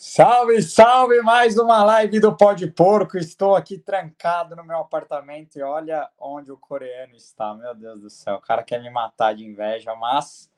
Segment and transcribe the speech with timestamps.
[0.00, 1.20] Salve, salve!
[1.22, 3.18] Mais uma live do Pó de Porco.
[3.18, 7.52] Estou aqui trancado no meu apartamento e olha onde o coreano está.
[7.52, 10.48] Meu Deus do céu, o cara quer me matar de inveja, mas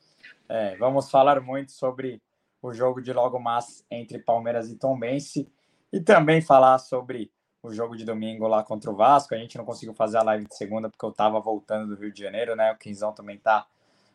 [0.46, 2.20] é, vamos falar muito sobre
[2.60, 5.50] o jogo de logo mais entre Palmeiras e Tombense
[5.90, 7.32] e também falar sobre
[7.62, 9.34] o jogo de domingo lá contra o Vasco.
[9.34, 12.12] A gente não conseguiu fazer a live de segunda porque eu estava voltando do Rio
[12.12, 12.72] de Janeiro, né?
[12.72, 13.66] O Quinzão também está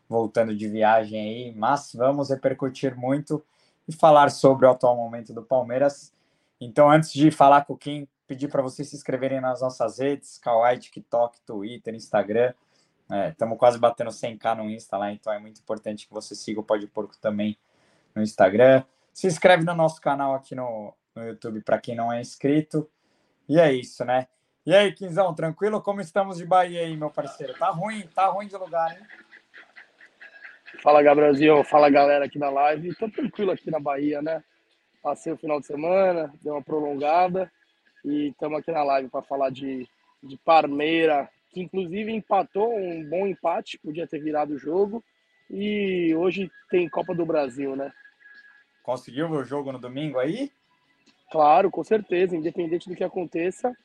[0.08, 3.44] voltando de viagem aí, mas vamos repercutir muito
[3.88, 6.12] e falar sobre o atual momento do Palmeiras.
[6.60, 10.78] Então, antes de falar com quem, pedir para vocês se inscreverem nas nossas redes, Kawaii,
[10.78, 12.52] TikTok, Twitter, Instagram.
[13.30, 16.58] Estamos é, quase batendo 100k no Insta lá, então é muito importante que você siga
[16.58, 17.56] o Pode Porco também
[18.14, 18.82] no Instagram.
[19.12, 22.88] Se inscreve no nosso canal aqui no, no YouTube para quem não é inscrito.
[23.48, 24.26] E é isso, né?
[24.66, 25.80] E aí, Quinzão, tranquilo?
[25.80, 27.54] Como estamos de Bahia aí, meu parceiro?
[27.54, 29.06] Tá ruim, tá ruim de lugar, hein?
[30.82, 31.64] Fala, Gabrielzinho.
[31.64, 32.94] Fala, galera aqui na live.
[32.94, 34.42] Tô tranquilo aqui na Bahia, né?
[35.02, 37.50] Passei o final de semana, deu uma prolongada
[38.04, 39.88] e estamos aqui na live para falar de,
[40.22, 45.02] de Parmeira, que inclusive empatou um bom empate, podia ter virado o jogo.
[45.48, 47.92] E hoje tem Copa do Brasil, né?
[48.82, 50.50] Conseguiu o jogo no domingo aí?
[51.30, 53.76] Claro, com certeza, independente do que aconteça.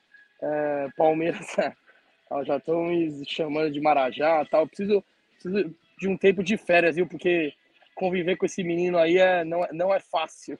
[0.41, 1.55] É, Palmeiras
[2.45, 4.67] já estão me chamando de Marajá tal.
[4.67, 5.03] Preciso,
[5.33, 7.05] preciso de um tempo de férias, viu?
[7.05, 7.53] Porque
[7.93, 10.57] conviver com esse menino aí é, não, não é fácil.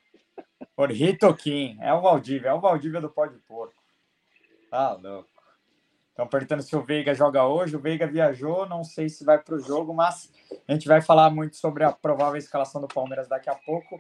[0.78, 3.73] Orrito Kim, é o Valdívia, é o Valdívia do pó de porco.
[4.69, 5.28] Tá louco.
[6.09, 7.75] Estão perguntando se o Veiga joga hoje.
[7.75, 10.31] O Veiga viajou, não sei se vai para o jogo, mas
[10.67, 13.97] a gente vai falar muito sobre a provável escalação do Palmeiras daqui a pouco.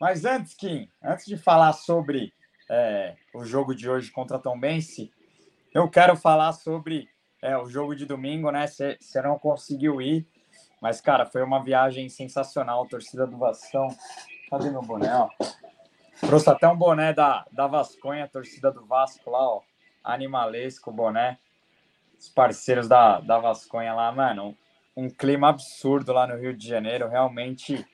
[0.00, 2.32] Mas antes, Kim, antes de falar sobre
[2.70, 5.12] é, o jogo de hoje contra a Tombense,
[5.74, 7.08] eu quero falar sobre
[7.42, 8.66] é, o jogo de domingo, né?
[8.66, 10.26] Você não conseguiu ir,
[10.82, 12.84] mas, cara, foi uma viagem sensacional.
[12.86, 13.86] Torcida do Vascão.
[14.50, 15.14] Cadê meu boné?
[15.14, 15.28] Ó?
[16.26, 19.60] Trouxe até um boné da, da Vasconha, torcida do Vasco lá, ó.
[20.02, 21.38] Animalesco boné.
[22.18, 24.56] Os parceiros da, da Vasconha lá, mano.
[24.96, 27.08] Um clima absurdo lá no Rio de Janeiro.
[27.08, 27.86] Realmente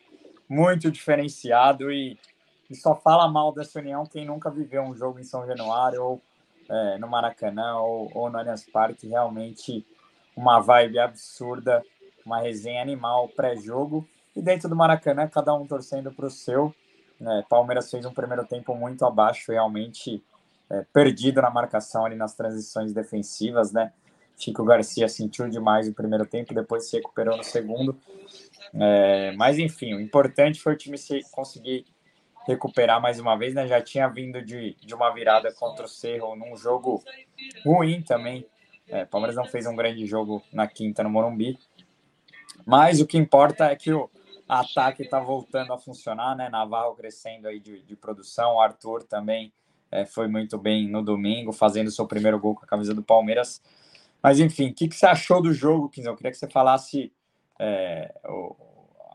[0.49, 2.19] muito diferenciado e,
[2.71, 6.23] e só fala mal dessa união quem nunca viveu um jogo em São Januário ou
[6.71, 9.09] é, no Maracanã ou, ou no Allianz Parque.
[9.09, 9.87] Realmente
[10.35, 11.85] uma vibe absurda
[12.29, 14.07] uma resenha animal pré-jogo.
[14.37, 16.73] E dentro do Maracanã, cada um torcendo para o seu.
[17.21, 20.23] É, Palmeiras fez um primeiro tempo muito abaixo, realmente
[20.71, 23.93] é, perdido na marcação ali nas transições defensivas, né?
[24.37, 27.99] Chico Garcia sentiu demais o primeiro tempo, depois se recuperou no segundo.
[28.73, 31.85] É, mas enfim, o importante foi o time se conseguir
[32.47, 33.67] recuperar mais uma vez, né?
[33.67, 37.03] Já tinha vindo de, de uma virada contra o Cerro num jogo
[37.65, 38.47] ruim também.
[38.87, 41.59] É, Palmeiras não fez um grande jogo na quinta no Morumbi,
[42.69, 44.11] mas o que importa é que o
[44.47, 46.51] ataque está voltando a funcionar, né?
[46.51, 49.51] Navarro crescendo aí de, de produção, o Arthur também
[49.91, 53.63] é, foi muito bem no domingo, fazendo seu primeiro gol com a camisa do Palmeiras.
[54.23, 56.13] Mas enfim, o que, que você achou do jogo, Quinzão?
[56.13, 57.11] Eu queria que você falasse
[57.59, 58.55] é, o,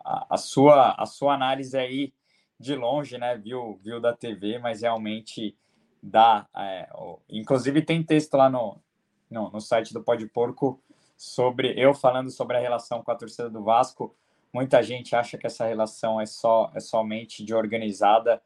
[0.04, 2.12] a, a, sua, a sua análise aí
[2.60, 3.38] de longe, né?
[3.38, 5.56] Viu, viu da TV, mas realmente
[6.02, 6.48] dá.
[6.58, 8.82] É, o, inclusive tem texto lá no,
[9.30, 10.82] no, no site do Pode Porco
[11.18, 14.16] sobre eu falando sobre a relação com a torcida do Vasco.
[14.54, 18.42] Muita gente acha que essa relação é só é somente de organizada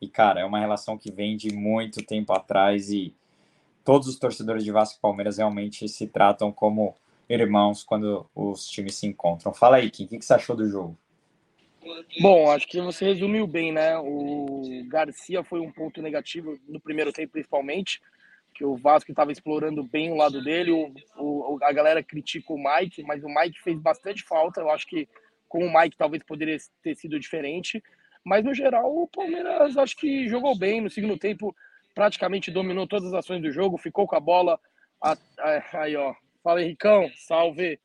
[0.00, 3.14] e cara, é uma relação que vem de muito tempo atrás e
[3.84, 6.96] todos os torcedores de Vasco e Palmeiras realmente se tratam como
[7.28, 9.54] irmãos quando os times se encontram.
[9.54, 10.96] Fala aí, Kim, o que você achou do jogo?
[12.20, 13.98] Bom, acho que você resumiu bem, né?
[13.98, 18.00] O Garcia foi um ponto negativo no primeiro tempo, principalmente
[18.52, 20.70] que o Vasco estava explorando bem o lado dele.
[20.70, 24.60] O, o, a galera critica o Mike, mas o Mike fez bastante falta.
[24.60, 25.08] Eu acho que
[25.48, 27.82] com o Mike talvez poderia ter sido diferente.
[28.24, 31.54] Mas no geral, o Palmeiras acho que jogou bem no segundo tempo,
[31.94, 34.60] praticamente dominou todas as ações do jogo, ficou com a bola.
[35.00, 36.14] A, a, aí, ó.
[36.42, 37.78] Fala, Henricão, salve.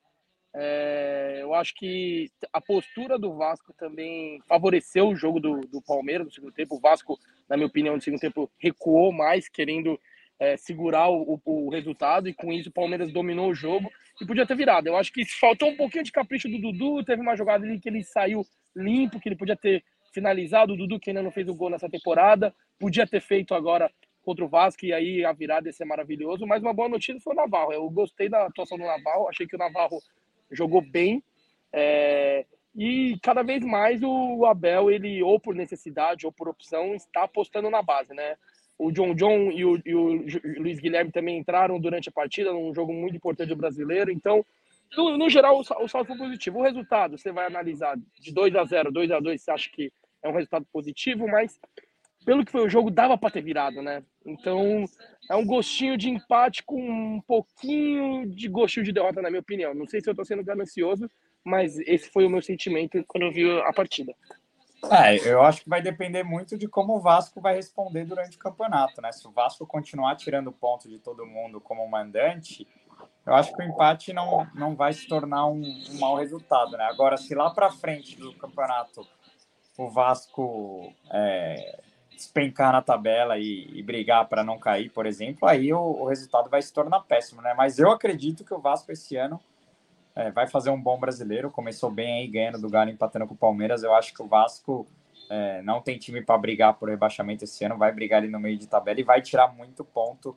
[0.56, 6.25] É, eu acho que a postura do Vasco também favoreceu o jogo do, do Palmeiras
[6.25, 6.75] no segundo tempo.
[6.75, 7.19] O Vasco,
[7.50, 10.00] na minha opinião, no segundo tempo recuou mais, querendo
[10.39, 13.89] é, segurar o, o, resultado e com isso o Palmeiras dominou o jogo
[14.22, 14.88] e podia ter virado.
[14.88, 17.89] Eu acho que faltou um pouquinho de capricho do Dudu, teve uma jogada ali que
[17.89, 18.45] ele saiu
[18.75, 21.89] limpo, que ele podia ter finalizado, o Dudu que ainda não fez o gol nessa
[21.89, 23.92] temporada, podia ter feito agora
[24.28, 27.34] contra o Vasco e aí a virada ia ser maravilhoso, mas uma boa notícia foi
[27.34, 27.72] o Navarro.
[27.72, 30.01] Eu gostei da atuação do Navarro, achei que o Navarro
[30.51, 31.24] jogou bem.
[31.72, 32.45] É...
[32.75, 37.69] E cada vez mais o Abel, ele ou por necessidade ou por opção, está apostando
[37.69, 38.36] na base, né?
[38.77, 40.25] O John John e o, e o
[40.59, 44.12] Luiz Guilherme também entraram durante a partida, num jogo muito importante do brasileiro.
[44.12, 44.45] Então,
[44.95, 46.59] no, no geral, o, o saldo foi positivo.
[46.59, 49.91] O resultado, você vai analisar de 2 a 0 2 a 2 você acha que
[50.24, 51.59] é um resultado positivo, mas
[52.27, 54.03] pelo que foi o jogo, dava para ter virado, né?
[54.25, 54.83] Então,
[55.29, 59.74] é um gostinho de empate com um pouquinho de gostinho de derrota, na minha opinião.
[59.74, 61.09] Não sei se eu tô sendo ganancioso,
[61.41, 64.13] mas esse foi o meu sentimento quando eu vi a partida.
[64.91, 68.39] É, eu acho que vai depender muito de como o Vasco vai responder durante o
[68.39, 69.12] campeonato, né?
[69.12, 72.68] Se o Vasco continuar tirando ponto de todo mundo como mandante,
[73.25, 76.85] eu acho que o empate não, não vai se tornar um, um mau resultado, né?
[76.85, 79.06] Agora, se lá para frente do campeonato
[79.77, 81.81] o Vasco é,
[82.12, 86.50] despencar na tabela e, e brigar para não cair, por exemplo, aí o, o, resultado
[86.50, 87.53] vai se tornar péssimo, né?
[87.53, 89.39] Mas eu acredito que o Vasco esse ano
[90.17, 91.51] é, vai fazer um bom brasileiro.
[91.51, 93.83] Começou bem aí, ganhando do Galo, empatando com o Palmeiras.
[93.83, 94.87] Eu acho que o Vasco
[95.29, 98.57] é, não tem time para brigar por rebaixamento esse ano, vai brigar ali no meio
[98.57, 100.35] de tabela e vai tirar muito ponto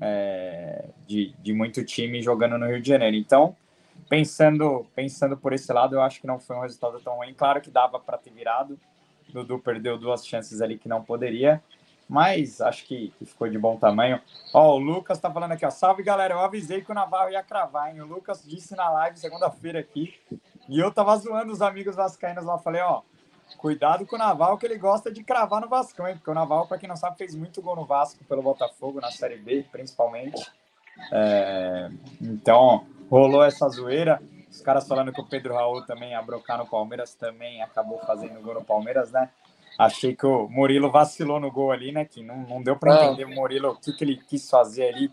[0.00, 3.16] é, de, de muito time jogando no Rio de Janeiro.
[3.16, 3.54] Então,
[4.08, 7.32] pensando, pensando por esse lado, eu acho que não foi um resultado tão ruim.
[7.32, 8.76] Claro que dava para ter virado.
[9.32, 11.62] Dudu perdeu duas chances ali que não poderia,
[12.12, 14.20] mas acho que, que ficou de bom tamanho.
[14.52, 15.70] Ó, o Lucas tá falando aqui, ó.
[15.70, 18.02] Salve galera, eu avisei que o Navarro ia cravar, hein?
[18.02, 20.14] O Lucas disse na live segunda-feira aqui.
[20.68, 22.58] E eu tava zoando os amigos vascaínos lá.
[22.58, 23.00] Falei, ó,
[23.56, 26.16] cuidado com o Navarro, que ele gosta de cravar no Vascão, hein?
[26.16, 29.10] Porque o Navarro, para quem não sabe, fez muito gol no Vasco pelo Botafogo, na
[29.10, 30.52] Série B, principalmente.
[31.10, 34.20] É, então, rolou essa zoeira.
[34.50, 38.42] Os caras falando que o Pedro Raul também ia brocar no Palmeiras, também acabou fazendo
[38.42, 39.30] gol no Palmeiras, né?
[39.78, 42.04] Achei que o Murilo vacilou no gol ali, né?
[42.04, 45.08] Que não, não deu para entender o Murilo o que, que ele quis fazer ali.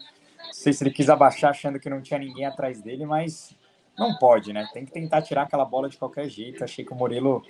[0.46, 3.56] Não sei se ele quis abaixar achando que não tinha ninguém atrás dele, mas
[3.98, 4.68] não pode, né?
[4.74, 6.64] Tem que tentar tirar aquela bola de qualquer jeito.
[6.64, 7.44] Achei que o Murilo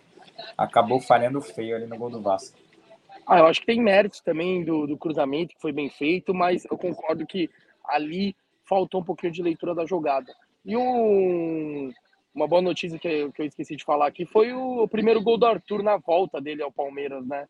[0.58, 2.58] acabou falhando feio ali no gol do Vasco.
[3.26, 6.66] Ah, eu acho que tem méritos também do, do cruzamento, que foi bem feito, mas
[6.66, 7.50] eu concordo que
[7.86, 8.36] ali
[8.66, 10.34] faltou um pouquinho de leitura da jogada.
[10.66, 11.92] E um,
[12.40, 15.46] uma boa notícia que, que eu esqueci de falar aqui foi o, primeiro gol do
[15.46, 17.48] Arthur na volta dele ao Palmeiras, né?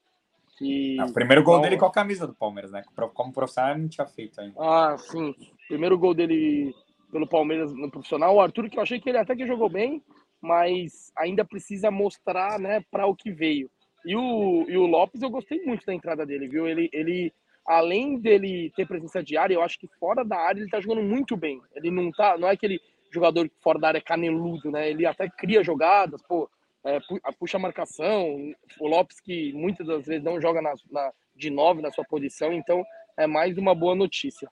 [0.58, 2.84] Que, o primeiro gol dele com a camisa do Palmeiras, né?
[3.14, 4.56] Como profissional ele não tinha feito ainda.
[4.60, 5.34] Ah, sim.
[5.68, 6.76] Primeiro gol dele
[7.12, 8.36] pelo Palmeiras no profissional.
[8.36, 10.04] O Arthur, que eu achei que ele até que jogou bem,
[10.42, 13.70] mas ainda precisa mostrar, né, para o que veio.
[14.06, 16.68] E o, e o Lopes, eu gostei muito da entrada dele, viu?
[16.68, 17.32] Ele, ele
[17.66, 21.04] além dele ter presença de área, eu acho que fora da área ele tá jogando
[21.04, 21.62] muito bem.
[21.76, 24.90] Ele não tá, não é aquele jogador fora da área é caneludo, né?
[24.90, 26.50] Ele até cria jogadas, pô,
[26.84, 27.00] é,
[27.40, 28.54] puxa a marcação.
[28.80, 32.54] O Lopes que muitas das vezes não joga na, na, de nove na sua posição,
[32.54, 32.84] então
[33.18, 34.50] é mais uma boa notícia.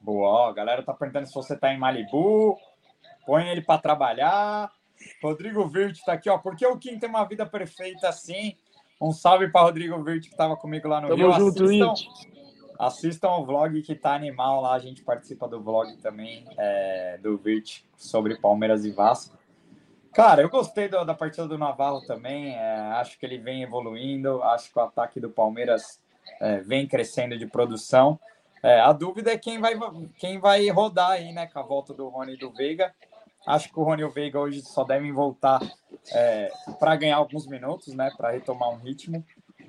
[0.00, 2.58] Boa, ó, a galera tá perguntando se você tá em Malibu,
[3.24, 4.70] põe ele para trabalhar.
[5.22, 6.38] Rodrigo Virt tá aqui, ó.
[6.38, 8.56] Por que o Kim tem uma vida perfeita assim?
[9.00, 11.32] Um salve para Rodrigo Virt, que estava comigo lá no Tamo Rio.
[11.32, 11.94] Junto, assistam,
[12.82, 14.74] assistam o vlog que tá animal lá.
[14.74, 19.38] A gente participa do vlog também é, do Virt sobre Palmeiras e Vasco.
[20.12, 22.54] Cara, eu gostei do, da partida do Navarro também.
[22.54, 24.42] É, acho que ele vem evoluindo.
[24.42, 26.02] Acho que o ataque do Palmeiras
[26.40, 28.18] é, vem crescendo de produção.
[28.62, 29.74] É, a dúvida é quem vai,
[30.18, 31.46] quem vai rodar aí, né?
[31.46, 32.92] Com a volta do Rony e do Veiga.
[33.46, 35.60] Acho que o Rony e o Veiga hoje só devem voltar
[36.12, 38.12] é, para ganhar alguns minutos, né?
[38.16, 39.24] Para retomar um ritmo.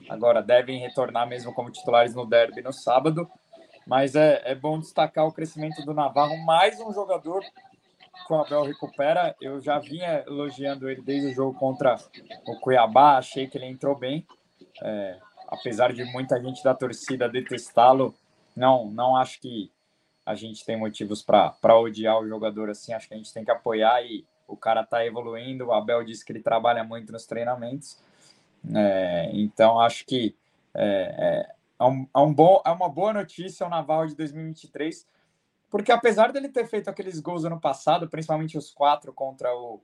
[0.09, 3.29] Agora devem retornar mesmo como titulares no derby no sábado.
[3.85, 8.63] Mas é, é bom destacar o crescimento do Navarro, mais um jogador que o Abel
[8.63, 9.35] recupera.
[9.41, 11.97] Eu já vinha elogiando ele desde o jogo contra
[12.47, 14.25] o Cuiabá, achei que ele entrou bem.
[14.81, 18.15] É, apesar de muita gente da torcida detestá-lo,
[18.55, 19.72] não, não acho que
[20.25, 22.93] a gente tem motivos para odiar o jogador assim.
[22.93, 25.65] Acho que a gente tem que apoiar e o cara está evoluindo.
[25.65, 28.00] O Abel disse que ele trabalha muito nos treinamentos.
[28.74, 30.36] É, então, acho que
[30.74, 35.08] é, é, é, um, é, um bom, é uma boa notícia o Naval de 2023,
[35.70, 39.82] porque apesar dele ter feito aqueles gols ano passado, principalmente os quatro contra o,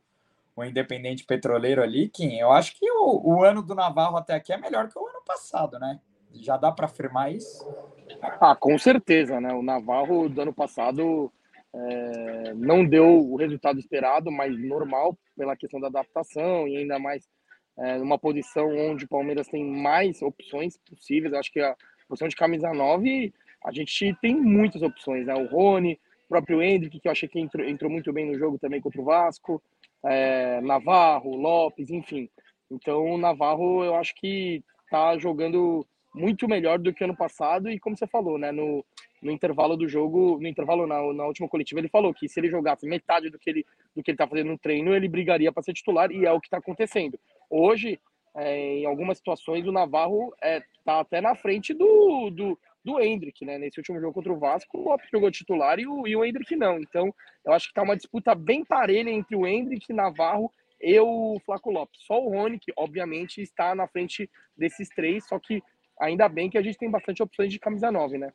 [0.55, 4.53] o Independente Petroleiro ali, Kim, eu acho que o, o ano do Navarro até aqui
[4.53, 5.99] é melhor que o ano passado, né?
[6.33, 7.67] Já dá para afirmar isso?
[8.21, 9.51] Ah, com certeza, né?
[9.53, 11.31] O Navarro do ano passado
[11.73, 17.27] é, não deu o resultado esperado, mas normal pela questão da adaptação e ainda mais
[17.79, 21.33] é, numa posição onde o Palmeiras tem mais opções possíveis.
[21.33, 21.75] Acho que a
[22.07, 23.33] posição de camisa 9
[23.63, 25.33] a gente tem muitas opções, né?
[25.33, 28.57] O Rony, o próprio Hendrick, que eu achei que entrou, entrou muito bem no jogo
[28.57, 29.61] também contra o Vasco,
[30.05, 32.29] é, Navarro, Lopes, enfim.
[32.71, 37.79] Então o Navarro eu acho que tá jogando muito melhor do que ano passado e
[37.79, 38.83] como você falou, né, no,
[39.21, 42.49] no intervalo do jogo, no intervalo na, na última coletiva, ele falou que se ele
[42.49, 45.63] jogasse metade do que ele do que ele tá fazendo no treino, ele brigaria para
[45.63, 47.19] ser titular e é o que está acontecendo.
[47.49, 47.99] Hoje,
[48.35, 53.43] é, em algumas situações, o Navarro é, tá até na frente do, do, do Hendrick,
[53.45, 53.57] né?
[53.57, 56.55] Nesse último jogo contra o Vasco, o Lopes jogou titular e o, e o Hendrick
[56.55, 56.79] não.
[56.79, 57.13] Então,
[57.45, 60.51] eu acho que tá uma disputa bem parelha entre o Hendrick, Navarro
[60.81, 62.01] e o Flaco Lopes.
[62.05, 65.61] Só o Rony, que obviamente está na frente desses três, só que
[65.99, 68.31] ainda bem que a gente tem bastante opções de camisa 9, né?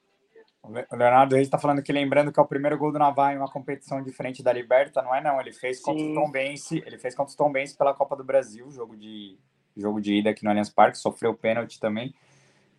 [0.64, 3.36] O Leonardo Reis está falando que lembrando que é o primeiro gol do Navarro em
[3.36, 6.12] uma competição diferente da Liberta, não é não, ele fez contra Sim.
[6.12, 9.38] o Tom Bense, ele fez contra o Tom Bense pela Copa do Brasil, jogo de
[9.76, 12.14] jogo de ida aqui no Allianz Parque, sofreu pênalti também.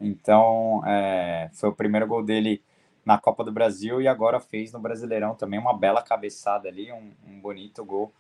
[0.01, 2.63] Então, é, foi o primeiro gol dele
[3.05, 7.13] na Copa do Brasil e agora fez no Brasileirão também uma bela cabeçada ali, um,
[7.27, 8.11] um bonito gol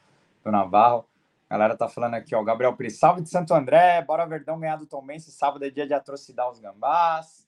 [0.43, 1.05] do Navarro.
[1.49, 4.75] A galera tá falando aqui, ó, Gabriel Pires, salve de Santo André, bora Verdão ganhar
[4.75, 7.44] do Tom Bense, sábado é dia de atrocidade os gambás.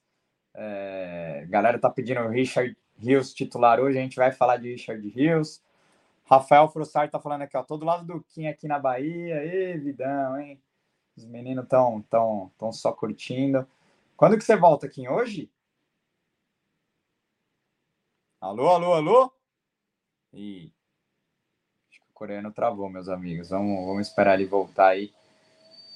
[0.60, 5.08] É, galera tá pedindo o Richard Rios titular hoje, a gente vai falar de Richard
[5.08, 5.62] Rios.
[6.24, 9.36] Rafael Frussard tá falando aqui, ó, todo lado do Kim aqui na Bahia.
[9.36, 10.60] Ê, vidão, hein?
[11.16, 13.66] Os meninos tão, tão, tão só curtindo.
[14.16, 15.08] Quando que você volta aqui?
[15.08, 15.48] Hoje?
[18.40, 19.32] Alô, alô, alô?
[20.32, 20.72] Ih,
[21.88, 23.50] acho que o coreano travou, meus amigos.
[23.50, 25.14] Vamos, vamos esperar ele voltar aí.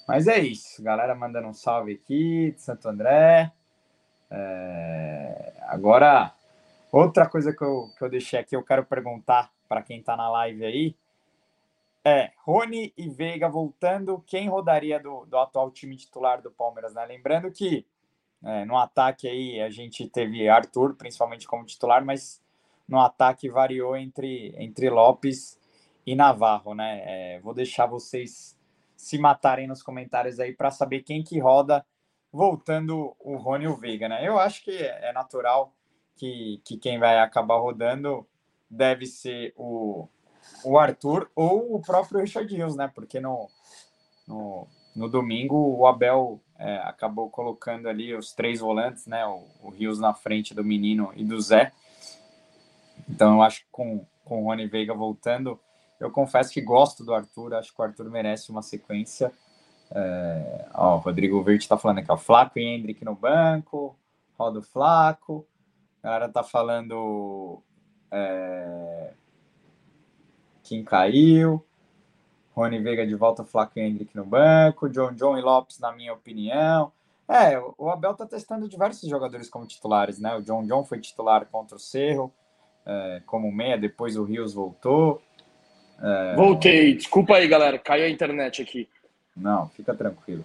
[0.06, 0.82] Mas é isso.
[0.82, 3.52] Galera mandando um salve aqui de Santo André.
[4.32, 5.52] É...
[5.68, 6.34] Agora,
[6.90, 10.30] outra coisa que eu, que eu deixei aqui, eu quero perguntar para quem está na
[10.30, 10.96] live aí.
[12.04, 17.04] É, Rony e Veiga voltando, quem rodaria do, do atual time titular do Palmeiras, né?
[17.04, 17.86] Lembrando que
[18.42, 22.42] é, no ataque aí a gente teve Arthur, principalmente como titular, mas
[22.88, 25.58] no ataque variou entre, entre Lopes
[26.04, 27.02] e Navarro, né?
[27.04, 28.58] É, vou deixar vocês
[28.96, 31.86] se matarem nos comentários aí para saber quem que roda
[32.32, 34.26] voltando o Rony e o Veiga, né?
[34.26, 35.72] Eu acho que é natural
[36.16, 38.26] que, que quem vai acabar rodando
[38.70, 40.08] deve ser o,
[40.64, 42.90] o Arthur ou o próprio Richard Rios, né?
[42.94, 43.48] Porque no,
[44.26, 49.26] no, no domingo o Abel é, acabou colocando ali os três volantes, né?
[49.26, 51.72] O, o Rios na frente do menino e do Zé.
[53.08, 55.60] Então eu acho que com, com o Rony Veiga voltando,
[56.00, 59.32] eu confesso que gosto do Arthur, acho que o Arthur merece uma sequência.
[59.94, 63.96] É, ó, o Rodrigo Verde está falando aqui, ó, Flaco e Hendrick no banco,
[64.38, 65.46] roda Flaco.
[66.02, 67.62] A galera tá falando
[68.10, 69.12] é,
[70.62, 71.64] Kim caiu.
[72.54, 74.88] Rony Veiga de volta, Flaco e Hendrick no banco.
[74.88, 76.92] John John e Lopes, na minha opinião.
[77.28, 80.34] É, o Abel tá testando diversos jogadores como titulares, né?
[80.34, 82.32] O John John foi titular contra o Cerro,
[82.84, 85.22] é, como meia, depois o Rios voltou.
[86.02, 86.34] É...
[86.34, 88.88] Voltei, desculpa aí, galera, caiu a internet aqui.
[89.36, 90.44] Não, fica tranquilo.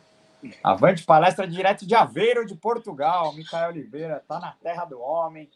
[0.63, 3.34] Avante palestra direto de Aveiro, de Portugal.
[3.34, 5.50] Micael Oliveira tá na terra do homem.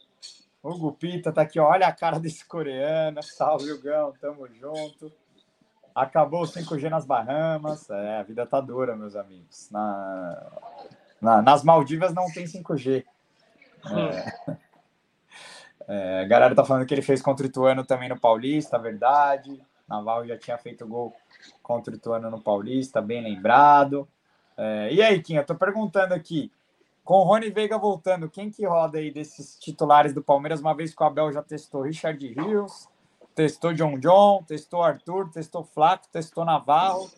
[0.62, 3.22] O Gupita tá aqui, olha a cara desse coreano.
[3.22, 5.12] Salve, Gão, tamo junto.
[5.94, 7.88] Acabou o 5G nas Bahamas.
[7.90, 9.68] É, a vida tá dura, meus amigos.
[9.70, 10.46] Na,
[11.20, 13.04] na, nas Maldivas não tem 5G.
[13.84, 14.58] É,
[15.88, 19.60] é, a galera tá falando que ele fez contra o Ituano também no Paulista, verdade.
[19.88, 21.14] Naval já tinha feito gol
[21.62, 24.08] contra o Ituano no Paulista, bem lembrado.
[24.56, 26.50] É, e aí, Kim, eu tô perguntando aqui,
[27.04, 30.94] com o Rony Veiga voltando, quem que roda aí desses titulares do Palmeiras, uma vez
[30.94, 32.88] que o Abel já testou Richard Rios,
[33.34, 37.10] testou John John, testou Arthur, testou Flaco, testou Navarro.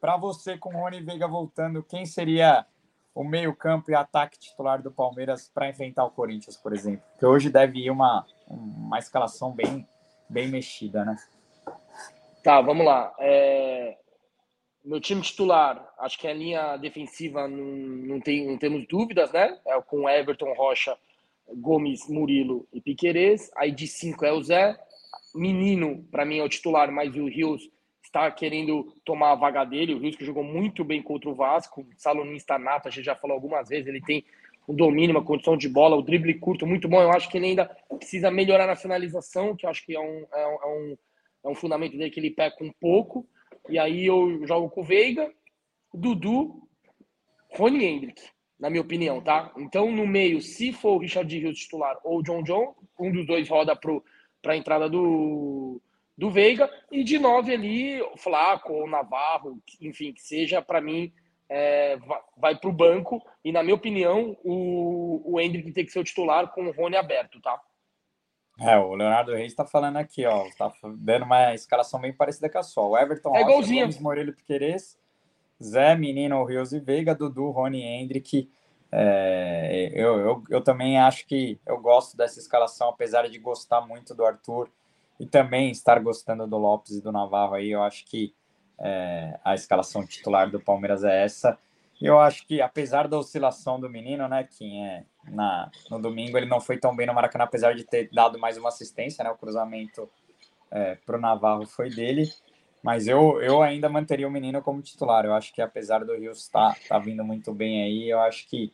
[0.00, 2.66] Para você, com o Rony Veiga voltando, quem seria
[3.14, 7.02] o meio-campo e ataque titular do Palmeiras para enfrentar o Corinthians, por exemplo?
[7.18, 9.88] Que hoje deve ir uma, uma escalação bem,
[10.28, 11.16] bem mexida, né?
[12.42, 13.14] Tá, vamos lá.
[13.18, 13.96] É...
[14.84, 19.58] Meu time titular, acho que a linha defensiva não, não, tem, não temos dúvidas, né?
[19.66, 20.96] É com Everton, Rocha,
[21.46, 23.50] Gomes, Murilo e Piquerez.
[23.56, 24.78] Aí de cinco é o Zé.
[25.34, 27.68] Menino, para mim, é o titular, mas o Rios
[28.02, 29.94] está querendo tomar a vaga dele.
[29.94, 33.34] O Rios que jogou muito bem contra o Vasco, salonista nato, a gente já falou
[33.34, 34.24] algumas vezes, ele tem
[34.66, 37.00] um domínio, uma condição de bola, o drible curto muito bom.
[37.02, 37.66] Eu acho que ele ainda
[37.98, 40.98] precisa melhorar na finalização, que eu acho que é um, é um,
[41.44, 43.26] é um fundamento dele que ele peca um pouco.
[43.68, 45.32] E aí eu jogo com o Veiga,
[45.92, 46.68] Dudu,
[47.50, 48.22] Rony Hendrick,
[48.58, 49.52] na minha opinião, tá?
[49.56, 53.26] Então, no meio, se for o Richard Rios titular ou o John John, um dos
[53.26, 55.80] dois roda para a entrada do,
[56.16, 56.70] do Veiga.
[56.90, 61.12] E de nove ali, Flaco ou Navarro, enfim, que seja, para mim,
[61.48, 61.98] é,
[62.36, 63.22] vai para o banco.
[63.44, 66.96] E, na minha opinião, o, o Hendrick tem que ser o titular com o Rony
[66.96, 67.60] aberto, tá?
[68.60, 72.58] É, o Leonardo Reis está falando aqui, ó, tá dando uma escalação bem parecida com
[72.58, 72.84] a sua.
[72.84, 73.82] O Everton, é igualzinho.
[73.82, 74.98] Gomes, Morelho Piqueires,
[75.62, 78.50] Zé, Menino, Rios e Veiga, Dudu, Rony Hendrick.
[78.90, 84.14] É, eu, eu, eu também acho que eu gosto dessa escalação, apesar de gostar muito
[84.14, 84.68] do Arthur
[85.20, 88.34] e também estar gostando do Lopes e do Navarro aí, eu acho que
[88.80, 91.58] é, a escalação titular do Palmeiras é essa.
[92.00, 96.46] Eu acho que, apesar da oscilação do menino, né, que é na, no domingo ele
[96.46, 99.36] não foi tão bem no Maracanã, apesar de ter dado mais uma assistência, né, o
[99.36, 100.08] cruzamento
[100.70, 102.30] é, para o Navarro foi dele.
[102.82, 105.24] Mas eu, eu ainda manteria o menino como titular.
[105.24, 108.48] Eu acho que, apesar do Rio estar tá, tá vindo muito bem aí, eu acho
[108.48, 108.72] que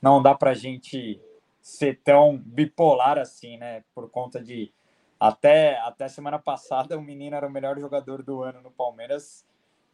[0.00, 1.20] não dá para a gente
[1.60, 3.84] ser tão bipolar assim, né?
[3.94, 4.72] Por conta de
[5.18, 9.44] até, até semana passada o menino era o melhor jogador do ano no Palmeiras.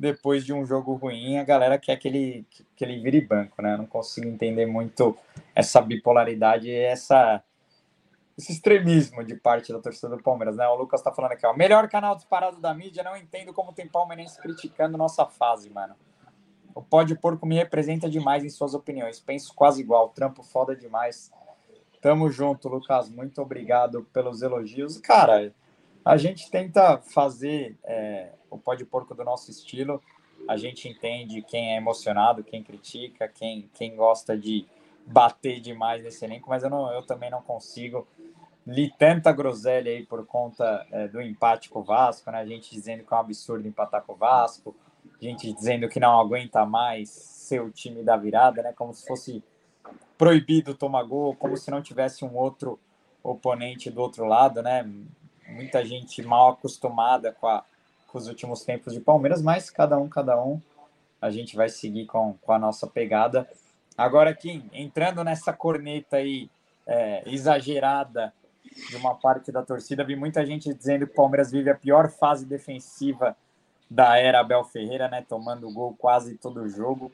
[0.03, 2.45] Depois de um jogo ruim, a galera quer que ele,
[2.75, 3.75] que ele vire banco, né?
[3.75, 5.17] Eu não consigo entender muito
[5.55, 7.41] essa bipolaridade e essa,
[8.37, 10.67] esse extremismo de parte da torcida do Palmeiras, né?
[10.67, 11.55] O Lucas tá falando aqui, ó.
[11.57, 15.95] Melhor canal disparado da mídia, não entendo como tem palmeirense criticando nossa fase, mano.
[16.75, 19.21] O Pode Porco me representa demais em suas opiniões.
[19.21, 20.09] Penso quase igual.
[20.09, 21.31] Trampo foda demais.
[22.01, 23.09] Tamo junto, Lucas.
[23.09, 24.99] Muito obrigado pelos elogios.
[24.99, 25.55] Cara,
[26.05, 30.03] a gente tenta fazer é, o Pode Porco do nosso estilo.
[30.49, 34.67] A gente entende quem é emocionado, quem critica, quem, quem gosta de
[35.07, 38.07] bater demais nesse elenco, mas eu, não, eu também não consigo.
[38.67, 42.47] Li tanta groselha aí por conta é, do empate com o Vasco, né?
[42.47, 44.75] Gente dizendo que é um absurdo empatar com o Vasco,
[45.21, 48.73] gente dizendo que não aguenta mais ser o time da virada, né?
[48.73, 49.43] Como se fosse
[50.17, 52.79] proibido tomar gol, como se não tivesse um outro
[53.23, 54.89] oponente do outro lado, né?
[55.49, 57.65] Muita gente mal acostumada com, a,
[58.13, 60.61] com os últimos tempos de Palmeiras, mas cada um, cada um,
[61.21, 63.49] a gente vai seguir com, com a nossa pegada.
[63.97, 66.51] Agora, aqui, entrando nessa corneta aí
[66.87, 68.33] é, exagerada
[68.91, 72.11] de uma parte da torcida, vi muita gente dizendo que o Palmeiras vive a pior
[72.11, 73.35] fase defensiva
[73.91, 75.25] da era Abel Ferreira, né?
[75.27, 77.11] Tomando gol quase todo jogo.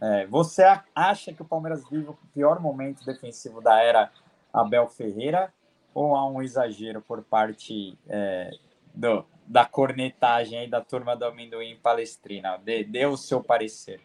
[0.00, 0.62] É, você
[0.94, 4.10] acha que o Palmeiras vive o pior momento defensivo da era
[4.52, 5.52] Abel Ferreira
[5.92, 8.50] ou há um exagero por parte é,
[8.94, 12.58] do, da cornetagem aí da turma do amendoim palestrina?
[12.58, 14.00] Dê, dê o seu parecer.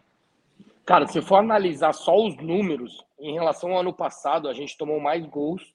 [0.86, 5.00] Cara, se for analisar só os números, em relação ao ano passado, a gente tomou
[5.00, 5.74] mais gols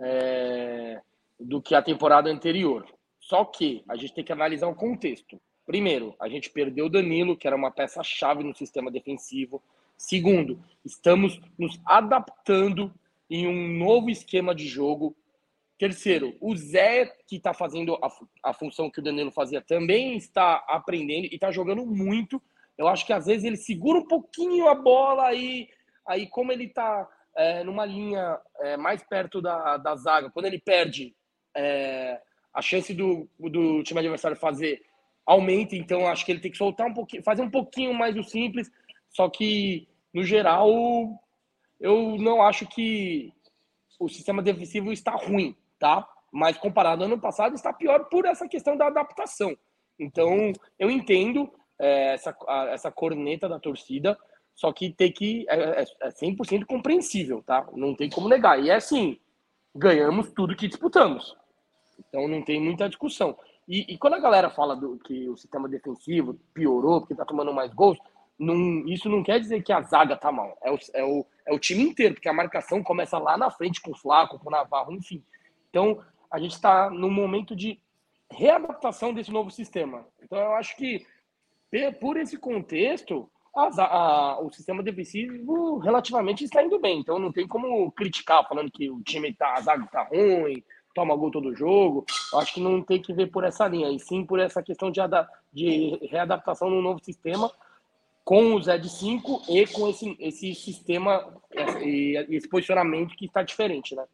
[0.00, 1.00] é,
[1.38, 2.86] do que a temporada anterior.
[3.20, 5.40] Só que a gente tem que analisar o contexto.
[5.66, 9.62] Primeiro, a gente perdeu o Danilo, que era uma peça-chave no sistema defensivo.
[9.96, 12.92] Segundo, estamos nos adaptando
[13.30, 15.14] em um novo esquema de jogo.
[15.82, 18.08] Terceiro, o Zé, que está fazendo a,
[18.50, 22.40] a função que o Danilo fazia, também está aprendendo e está jogando muito.
[22.78, 25.68] Eu acho que às vezes ele segura um pouquinho a bola aí,
[26.06, 30.60] aí como ele está é, numa linha é, mais perto da, da zaga, quando ele
[30.60, 31.16] perde
[31.52, 32.20] é,
[32.54, 34.84] a chance do, do time adversário fazer
[35.26, 38.22] aumenta, então acho que ele tem que soltar um pouquinho, fazer um pouquinho mais do
[38.22, 38.70] simples,
[39.10, 41.20] só que no geral
[41.80, 43.32] eu não acho que
[43.98, 46.08] o sistema defensivo está ruim, tá?
[46.30, 49.56] Mas comparado ao ano passado está pior por essa questão da adaptação.
[49.98, 52.36] Então eu entendo é, essa,
[52.70, 54.16] essa corneta da torcida,
[54.54, 57.66] só que tem que é, é, é 100% compreensível, tá?
[57.74, 58.62] Não tem como negar.
[58.62, 59.18] E é assim,
[59.74, 61.36] ganhamos tudo que disputamos.
[61.98, 63.36] Então não tem muita discussão.
[63.66, 67.52] E, e, quando a galera fala do, que o sistema defensivo piorou porque tá tomando
[67.52, 67.98] mais gols,
[68.38, 70.56] não, isso não quer dizer que a zaga tá mal.
[70.62, 73.80] É o, é, o, é o time inteiro, porque a marcação começa lá na frente
[73.80, 75.24] com o Flaco, com o Navarro, enfim.
[75.72, 77.80] Então, a gente está num momento de
[78.30, 80.06] readaptação desse novo sistema.
[80.22, 81.06] Então, eu acho que,
[81.98, 87.00] por esse contexto, a, a, o sistema defensivo relativamente está indo bem.
[87.00, 90.62] Então, não tem como criticar falando que o time tá, a zaga tá ruim,
[90.94, 92.04] toma gol todo jogo.
[92.34, 94.90] Eu acho que não tem que ver por essa linha, e sim por essa questão
[94.90, 95.00] de,
[95.50, 97.50] de readaptação no novo sistema
[98.24, 101.34] com o Zé de 5 e com esse, esse sistema
[101.80, 104.04] e esse posicionamento que está diferente, né?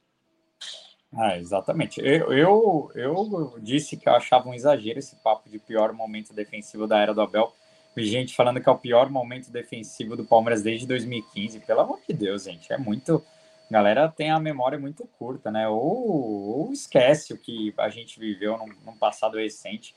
[1.12, 2.00] Ah, exatamente.
[2.00, 6.86] Eu, eu, eu disse que eu achava um exagero esse papo de pior momento defensivo
[6.86, 7.52] da era do Abel.
[7.96, 11.60] Gente falando que é o pior momento defensivo do Palmeiras desde 2015.
[11.60, 12.72] Pelo amor de Deus, gente.
[12.72, 13.24] É muito,
[13.70, 15.66] galera tem a memória muito curta, né?
[15.66, 19.96] Ou, ou esquece o que a gente viveu num, num, passado recente.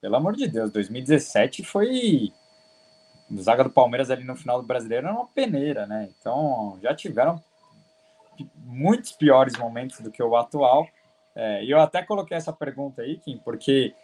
[0.00, 2.32] Pelo amor de Deus, 2017 foi.
[3.38, 6.08] Zaga do Palmeiras ali no final do brasileiro era uma peneira, né?
[6.18, 7.42] Então já tiveram
[8.56, 10.86] muitos piores momentos do que o atual.
[11.34, 13.94] É, e eu até coloquei essa pergunta aí, Kim, porque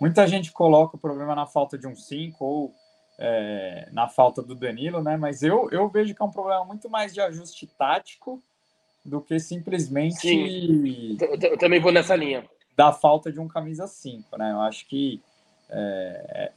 [0.00, 2.74] muita gente coloca o problema na falta de um 5 ou
[3.18, 5.16] é, na falta do Danilo, né?
[5.16, 8.42] Mas eu, eu vejo que é um problema muito mais de ajuste tático
[9.04, 10.20] do que simplesmente.
[10.20, 12.44] Sim, eu também vou nessa linha.
[12.76, 14.52] Da falta de um camisa 5, né?
[14.52, 15.22] Eu acho que.
[15.68, 16.52] É, é,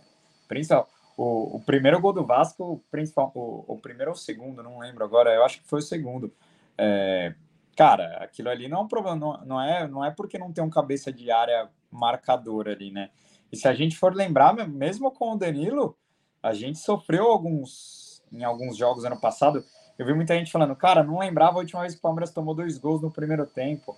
[0.47, 4.79] principal, o, o, primeiro gol do Vasco, principal, o, o, primeiro ou o segundo, não
[4.79, 6.31] lembro agora, eu acho que foi o segundo.
[6.77, 7.35] É,
[7.75, 10.63] cara, aquilo ali não é um problema, não, não, é, não é porque não tem
[10.63, 13.09] um cabeça de área marcador ali, né?
[13.51, 15.95] E se a gente for lembrar, mesmo com o Danilo,
[16.41, 19.63] a gente sofreu alguns em alguns jogos ano passado
[19.97, 22.55] eu vi muita gente falando, cara, não lembrava a última vez que o Palmeiras tomou
[22.55, 23.95] dois gols no primeiro tempo.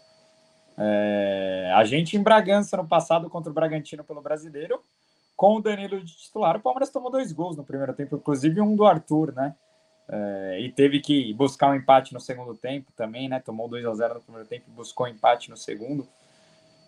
[0.77, 4.81] É, a gente em Bragança no passado contra o Bragantino pelo Brasileiro,
[5.38, 8.75] com o Danilo de titular, o Palmeiras tomou dois gols no primeiro tempo, inclusive um
[8.75, 9.55] do Arthur, né?
[10.07, 13.39] É, e teve que buscar um empate no segundo tempo também, né?
[13.39, 16.07] Tomou 2 a 0 no primeiro tempo e buscou um empate no segundo.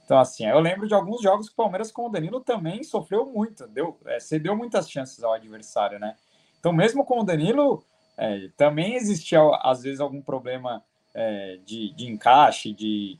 [0.05, 3.25] Então, assim, eu lembro de alguns jogos que o Palmeiras com o Danilo também sofreu
[3.25, 6.15] muito, deu, é, cedeu muitas chances ao adversário, né?
[6.59, 7.83] Então, mesmo com o Danilo,
[8.17, 13.19] é, também existia, às vezes, algum problema é, de, de encaixe, de,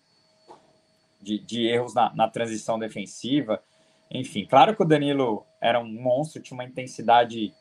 [1.22, 3.62] de, de erros na, na, transição defensiva.
[4.10, 7.54] Enfim, claro que o Danilo era um monstro, tinha uma intensidade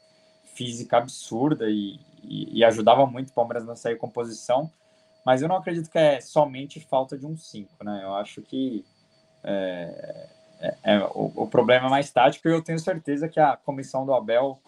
[0.55, 4.71] física absurda e, e, e ajudava muito o Palmeiras na sair composição,
[5.25, 8.01] mas eu não acredito que é somente falta de um 5, né?
[8.05, 8.85] Eu acho que
[9.43, 10.29] é,
[10.61, 14.07] é, é, o, o, problema é mais tático e eu tenho certeza que a comissão
[14.07, 14.59] do Abel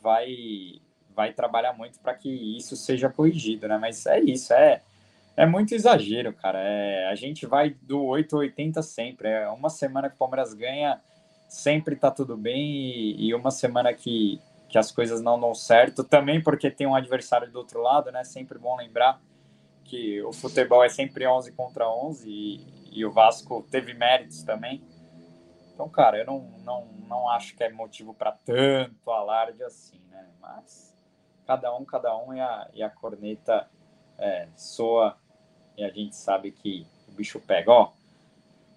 [0.00, 0.80] vai,
[1.14, 3.76] vai trabalhar muito para que isso seja corrigido, né?
[3.78, 4.80] Mas é isso, é,
[5.36, 6.58] é muito exagero, cara.
[6.60, 9.28] É, a gente vai do 8 a 80 sempre.
[9.28, 11.00] É uma semana que o Palmeiras ganha,
[11.48, 16.04] sempre tá tudo bem, e, e uma semana que, que as coisas não dão certo,
[16.04, 18.22] também porque tem um adversário do outro lado, né?
[18.24, 19.20] Sempre bom lembrar
[19.84, 24.82] que o futebol é sempre 11 contra 11 e, e o Vasco teve méritos também.
[25.72, 30.28] Então, cara, eu não, não, não acho que é motivo para tanto alarde assim, né?
[30.40, 30.94] Mas
[31.46, 33.66] cada um, cada um e a, e a corneta
[34.18, 35.16] é, soa
[35.78, 37.70] e a gente sabe que o bicho pega.
[37.70, 37.92] Ó,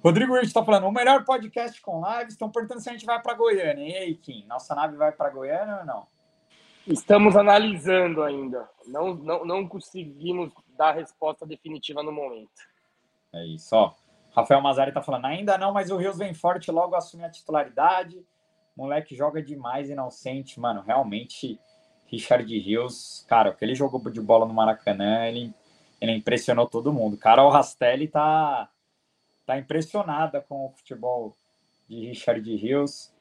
[0.04, 2.34] Rodrigo Rich está falando, o melhor podcast com lives.
[2.34, 3.88] Estão perguntando se a gente vai para Goiânia.
[3.88, 6.08] E aí, Kim, nossa nave vai para Goiânia ou não?
[6.88, 8.68] Estamos analisando ainda.
[8.88, 12.50] Não, não, não conseguimos dar a resposta definitiva no momento.
[13.32, 13.94] É isso, ó.
[14.36, 18.26] Rafael Mazari tá falando, ainda não, mas o Rios vem forte, logo assume a titularidade.
[18.76, 20.82] Moleque joga demais e não sente, mano.
[20.82, 21.60] Realmente,
[22.08, 25.54] Richard Rios, cara, o que ele jogou de bola no Maracanã, ele,
[26.00, 27.18] ele impressionou todo mundo.
[27.18, 28.70] Carol Rastelli tá,
[29.52, 31.36] tá impressionada com o futebol
[31.90, 33.14] de Richard Rios.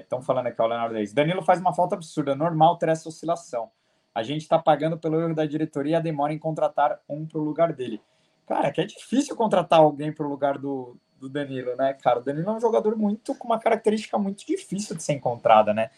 [0.00, 1.12] Estão é, falando aqui, o Leonardo Reis.
[1.12, 3.70] Danilo faz uma falta absurda, normal ter essa oscilação.
[4.14, 7.38] A gente está pagando pelo erro da diretoria e a demora em contratar um para
[7.38, 8.00] o lugar dele.
[8.46, 12.20] Cara, que é difícil contratar alguém para o lugar do, do Danilo, né, cara?
[12.20, 15.90] O Danilo é um jogador muito com uma característica muito difícil de ser encontrada, né?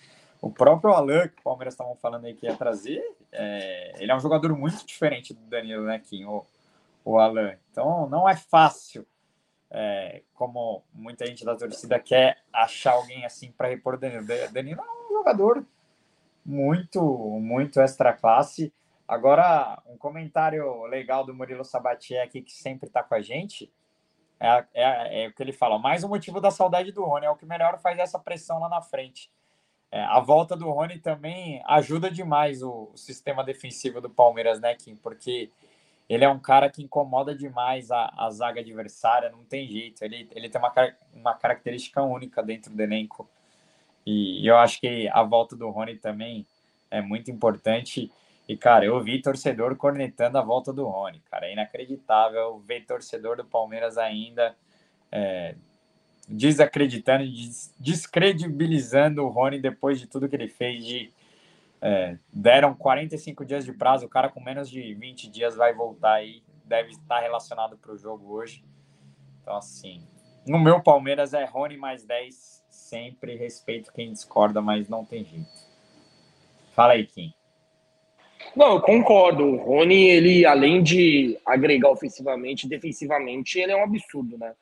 [0.43, 4.17] O próprio Alan, que o Palmeiras estavam falando aí que ia trazer, é, ele é
[4.17, 6.25] um jogador muito diferente do Danilo, né, Kim?
[6.25, 6.45] O,
[7.05, 7.55] o Alan.
[7.71, 9.07] Então, não é fácil,
[9.71, 14.27] é, como muita gente da torcida quer achar alguém assim para repor Danilo.
[14.53, 15.65] Danilo é um jogador
[16.45, 17.03] muito,
[17.41, 18.73] muito extra classe.
[19.07, 23.73] Agora, um comentário legal do Murilo Sabatier aqui, que sempre está com a gente,
[24.39, 27.31] é, é, é, o que ele fala, mais um motivo da saudade do Rony, é
[27.31, 29.31] o que melhor faz essa pressão lá na frente.
[29.93, 34.75] É, a volta do Rony também ajuda demais o, o, sistema defensivo do Palmeiras, né,
[34.75, 34.97] Kim?
[34.97, 35.51] Porque
[36.11, 40.05] ele é um cara que incomoda demais a, a zaga adversária, não tem jeito.
[40.05, 40.73] Ele, ele tem uma,
[41.15, 43.31] uma característica única dentro do elenco.
[44.05, 46.45] E, e eu acho que a volta do Rony também
[46.91, 48.11] é muito importante.
[48.49, 51.47] E, cara, eu vi torcedor cornetando a volta do Rony, cara.
[51.47, 54.57] É inacreditável ver torcedor do Palmeiras ainda
[55.13, 55.55] é,
[56.29, 60.85] desacreditando, des descredibilizando o Rony depois de tudo que ele fez.
[60.85, 61.13] De,
[61.81, 66.15] é, deram 45 dias de prazo, o cara com menos de 20 dias vai voltar
[66.15, 68.63] aí, deve estar relacionado para o jogo hoje.
[69.41, 70.03] Então, assim,
[70.47, 75.71] no meu Palmeiras é Rony mais 10, sempre respeito quem discorda, mas não tem jeito.
[76.75, 77.33] Fala aí, Kim.
[78.55, 79.45] Não, eu concordo.
[79.45, 84.55] O Rony, ele, além de agregar ofensivamente, defensivamente, ele é um absurdo, né?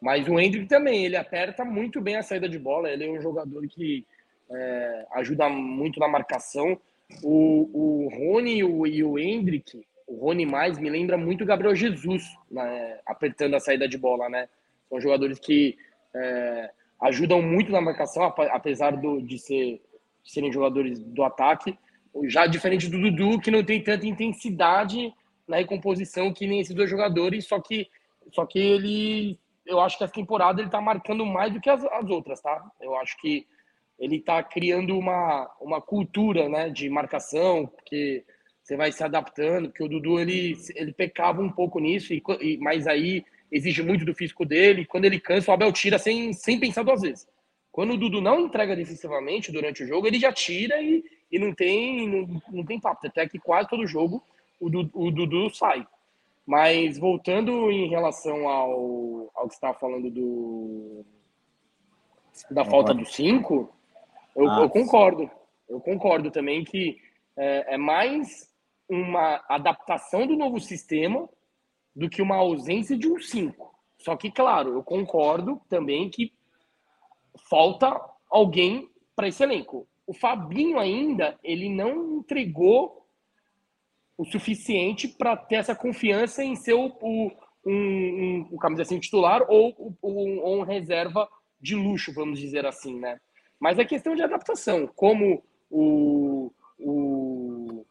[0.00, 2.90] Mas o Hendrick também, ele aperta muito bem a saída de bola.
[2.90, 4.06] Ele é um jogador que
[4.50, 6.78] é, ajuda muito na marcação.
[7.22, 11.46] O, o Rony e o, e o Hendrick, o Rony mais, me lembra muito o
[11.46, 13.00] Gabriel Jesus, né?
[13.06, 14.48] apertando a saída de bola, né?
[14.88, 15.76] São jogadores que
[16.14, 16.70] é,
[17.02, 19.82] ajudam muito na marcação, apesar do, de, ser,
[20.24, 21.76] de serem jogadores do ataque
[22.24, 25.12] já diferente do Dudu, que não tem tanta intensidade
[25.46, 27.88] na recomposição que nem esses dois jogadores, só que,
[28.32, 31.84] só que ele, eu acho que essa temporada ele tá marcando mais do que as,
[31.84, 32.64] as outras, tá?
[32.80, 33.46] Eu acho que
[33.98, 38.24] ele tá criando uma, uma cultura, né, de marcação, porque
[38.62, 42.58] você vai se adaptando, porque o Dudu, ele, ele pecava um pouco nisso, e, e,
[42.58, 46.58] mas aí exige muito do físico dele, quando ele cansa, o Abel tira sem, sem
[46.58, 47.28] pensar duas vezes.
[47.76, 51.54] Quando o Dudu não entrega defensivamente durante o jogo, ele já tira e, e não
[51.54, 53.06] tem não, não tem papo.
[53.06, 54.22] Até que quase todo jogo
[54.58, 55.86] o, du, o Dudu sai.
[56.46, 61.04] Mas voltando em relação ao, ao que você estava falando do
[62.50, 63.75] da falta do 5,
[64.36, 65.30] eu, eu, concordo.
[65.68, 66.98] Eu concordo também que
[67.36, 68.48] é, é, mais
[68.88, 71.28] uma adaptação do novo sistema
[71.94, 73.74] do que uma ausência de um 5.
[73.98, 76.32] Só que, claro, eu concordo também que
[77.48, 83.04] falta alguém para esse elenco o Fabinho ainda, ele não entregou
[84.16, 87.30] o suficiente para ter essa confiança em ser o, o
[87.66, 91.28] um, um, um camisa assim titular ou, um, ou um reserva
[91.60, 93.18] de luxo, vamos dizer assim, né?
[93.58, 94.86] Mas é questão de adaptação.
[94.86, 97.86] Como o, o,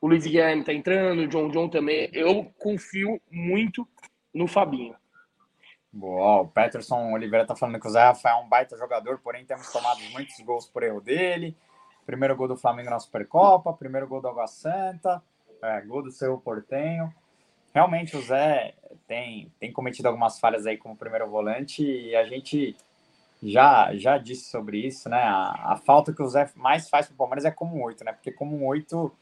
[0.00, 3.86] o Luiz Guilherme está entrando, o John John também, eu confio muito
[4.32, 4.94] no Fabinho.
[5.92, 9.44] Boa, o Peterson Oliveira tá falando que o Zé Rafael é um baita jogador, porém
[9.44, 11.56] temos tomado muitos gols por erro dele.
[12.06, 15.20] Primeiro gol do Flamengo na Supercopa, primeiro gol do Água Santa,
[15.60, 17.12] é, gol do seu Portenho.
[17.74, 18.74] Realmente o Zé
[19.06, 22.76] tem, tem cometido algumas falhas aí como primeiro volante e a gente
[23.42, 25.22] já, já disse sobre isso, né?
[25.22, 28.04] A, a falta que o Zé mais faz para o Palmeiras é como um oito,
[28.04, 28.12] né?
[28.12, 29.12] Porque como um oito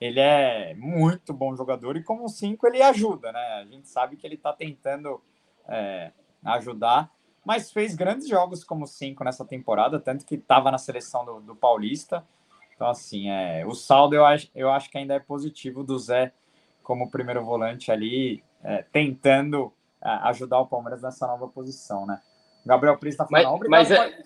[0.00, 3.40] ele é muito bom jogador e como um cinco ele ajuda, né?
[3.60, 5.20] A gente sabe que ele está tentando
[5.68, 6.10] é,
[6.44, 7.12] ajudar,
[7.44, 11.54] mas fez grandes jogos como cinco nessa temporada, tanto que estava na seleção do, do,
[11.54, 12.24] Paulista.
[12.74, 16.32] Então, assim, é, o saldo eu acho, eu acho que ainda é positivo do Zé
[16.82, 22.20] como primeiro volante ali, é, tentando é, ajudar o Palmeiras nessa nova posição, né?
[22.64, 24.24] Gabriel Pris está falando, mas, mas, é,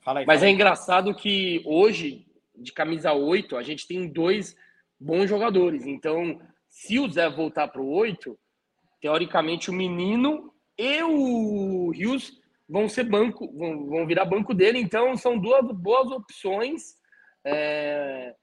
[0.00, 4.56] fala aí, mas fala é engraçado que hoje, de camisa 8, a gente tem dois
[4.98, 5.86] bons jogadores.
[5.86, 8.38] Então, se o Zé voltar para o 8,
[9.00, 15.16] teoricamente o menino e o Rios vão ser banco, vão, vão virar banco dele, então
[15.16, 16.96] são duas boas opções.
[17.44, 18.34] É,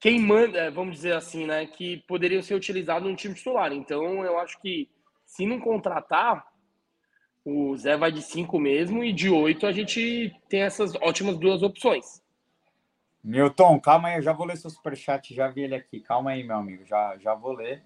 [0.00, 3.72] quem manda, é, vamos dizer assim, né, que poderiam ser utilizados no time titular.
[3.72, 4.88] Então, eu acho que
[5.24, 6.44] se não contratar,
[7.46, 11.62] o Zé vai de 5 mesmo e de 8 a gente tem essas ótimas duas
[11.62, 12.20] opções.
[13.22, 16.00] Milton, calma aí, eu já vou ler seu superchat, já vi ele aqui.
[16.00, 17.84] Calma aí, meu amigo, já, já vou ler.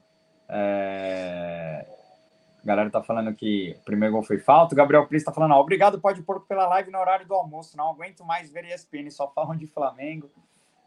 [0.48, 1.86] É...
[2.62, 4.74] A galera tá falando que o primeiro gol foi falta.
[4.74, 7.76] O Gabriel Pris tá falando, ó, obrigado, pode pôr pela live no horário do almoço.
[7.76, 10.30] Não aguento mais ver ESPN, só falam de Flamengo.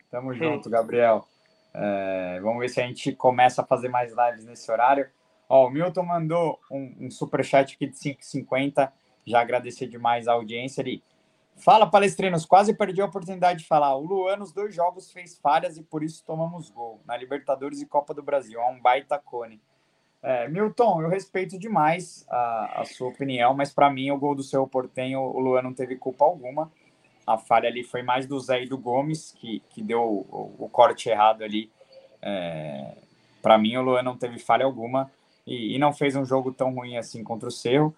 [0.09, 1.27] Tamo junto, Gabriel.
[1.75, 5.07] É, vamos ver se a gente começa a fazer mais lives nesse horário.
[5.49, 8.91] Ó, o Milton mandou um, um superchat aqui de 5,50.
[9.25, 10.81] Já agradecer demais a audiência.
[10.81, 11.03] Ele
[11.57, 13.95] fala, palestrinos, quase perdi a oportunidade de falar.
[13.95, 17.01] O Luan, nos dois jogos, fez falhas e por isso tomamos gol.
[17.05, 18.59] Na Libertadores e Copa do Brasil.
[18.59, 19.61] É um baita cone.
[20.21, 24.41] É, Milton, eu respeito demais a, a sua opinião, mas para mim o gol do
[24.41, 26.71] seu Portenho, o Luan não teve culpa alguma.
[27.27, 30.69] A falha ali foi mais do Zé e do Gomes, que, que deu o, o
[30.69, 31.69] corte errado ali.
[32.21, 32.95] É,
[33.41, 35.11] para mim, o Luan não teve falha alguma
[35.45, 37.93] e, e, não fez um jogo tão ruim assim contra o Cerro.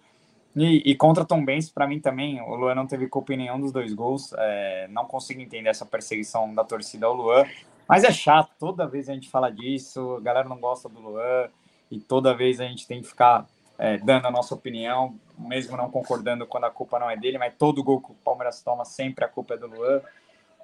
[0.54, 3.60] E, e contra Tom Benz, para mim também, o Luan não teve culpa em nenhum
[3.60, 4.32] dos dois gols.
[4.36, 7.44] É, não consigo entender essa perseguição da torcida ao Luan.
[7.88, 11.48] Mas é chato, toda vez a gente fala disso, a galera não gosta do Luan
[11.90, 13.46] e toda vez a gente tem que ficar
[13.78, 17.54] é, dando a nossa opinião, mesmo não concordando quando a culpa não é dele, mas
[17.56, 20.00] todo gol que o Palmeiras toma sempre a culpa é do Luan.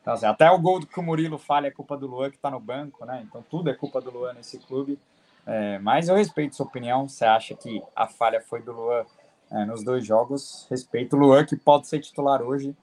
[0.00, 2.50] Então, assim, até o gol que o Murilo falha é culpa do Luan, que está
[2.50, 3.24] no banco, né?
[3.28, 4.98] Então tudo é culpa do Luan nesse clube.
[5.46, 7.08] É, mas eu respeito sua opinião.
[7.08, 9.04] Você acha que a falha foi do Luan
[9.50, 10.66] é, nos dois jogos?
[10.70, 12.76] Respeito o Luan, que pode ser titular hoje,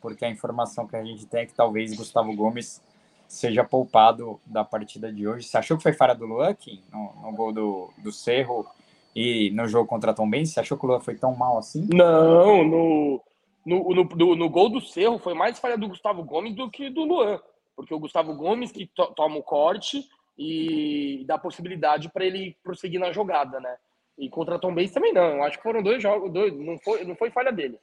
[0.00, 2.82] porque a informação que a gente tem é que talvez Gustavo Gomes
[3.28, 5.46] seja poupado da partida de hoje.
[5.46, 8.66] Você achou que foi falha do Luan aqui, no, no, gol do, do Cerro
[9.14, 10.50] e no jogo contra Tom Benz?
[10.50, 11.86] Você achou que o Luan foi tão mal assim?
[11.92, 13.22] Não, no,
[13.64, 16.90] no, no, no, no gol do Cerro foi mais falha do Gustavo Gomes do que
[16.90, 17.38] do Luan,
[17.76, 20.08] porque o Gustavo Gomes que to, toma o corte
[20.42, 23.76] e dá possibilidade para ele prosseguir na jogada, né?
[24.16, 25.36] E contra Tom Benz também não.
[25.36, 27.78] Eu acho que foram dois jogos, dois, não foi, não foi falha dele.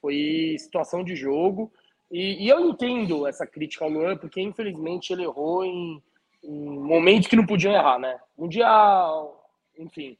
[0.00, 1.72] Foi situação de jogo
[2.10, 6.02] e, e, eu entendo essa crítica ao Luan, porque infelizmente ele errou em,
[6.42, 8.18] em momentos que não podiam errar, né?
[8.48, 8.66] Dia,
[9.78, 10.18] enfim.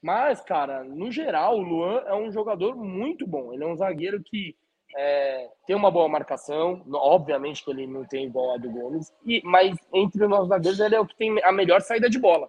[0.00, 3.52] Mas, cara, no geral, o Luan é um jogador muito bom.
[3.52, 4.56] Ele é um zagueiro que
[4.94, 6.82] é, tem uma boa marcação.
[6.92, 10.80] Obviamente que ele não tem igual a do Gomes, e, mas entre os nossos zagueiros,
[10.80, 12.48] ele é o que tem a melhor saída de bola.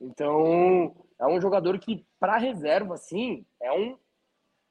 [0.00, 3.96] Então, é um jogador que, para reserva, assim, é um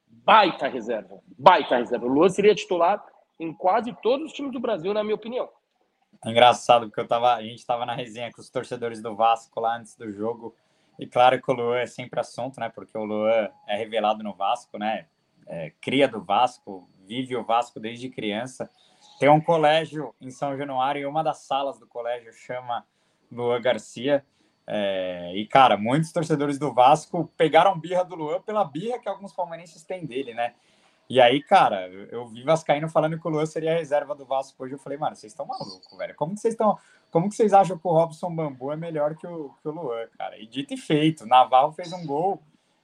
[0.06, 1.20] baita reserva.
[1.38, 2.06] Baita reserva.
[2.06, 3.04] O Luan seria titular
[3.40, 5.50] em quase todos os times do Brasil, na minha opinião.
[6.24, 9.60] É engraçado, porque eu tava, a gente estava na resenha com os torcedores do Vasco
[9.60, 10.54] lá antes do jogo.
[11.00, 12.70] E claro que o Luan é sempre assunto, né?
[12.70, 15.08] Porque o Luan é revelado no Vasco, né?
[15.48, 18.70] É, cria do Vasco, vive o Vasco desde criança.
[19.20, 22.86] Tem um colégio em São Januário e uma das salas do colégio chama
[23.32, 24.26] Luan Garcia.
[24.66, 29.34] É, e, cara, muitos torcedores do Vasco pegaram birra do Luan pela birra que alguns
[29.34, 30.54] palmeirenses têm dele, né?
[31.10, 34.64] E aí, cara, eu vi Vascaíno falando que o Luan seria a reserva do Vasco
[34.64, 34.76] hoje.
[34.76, 36.16] Eu falei, mano, vocês estão malucos, velho.
[36.16, 36.78] Como que vocês estão.
[37.12, 40.08] Como que vocês acham que o Robson Bambu é melhor que o, que o Luan,
[40.18, 40.38] cara?
[40.38, 42.42] E dito e feito, Navarro fez um gol.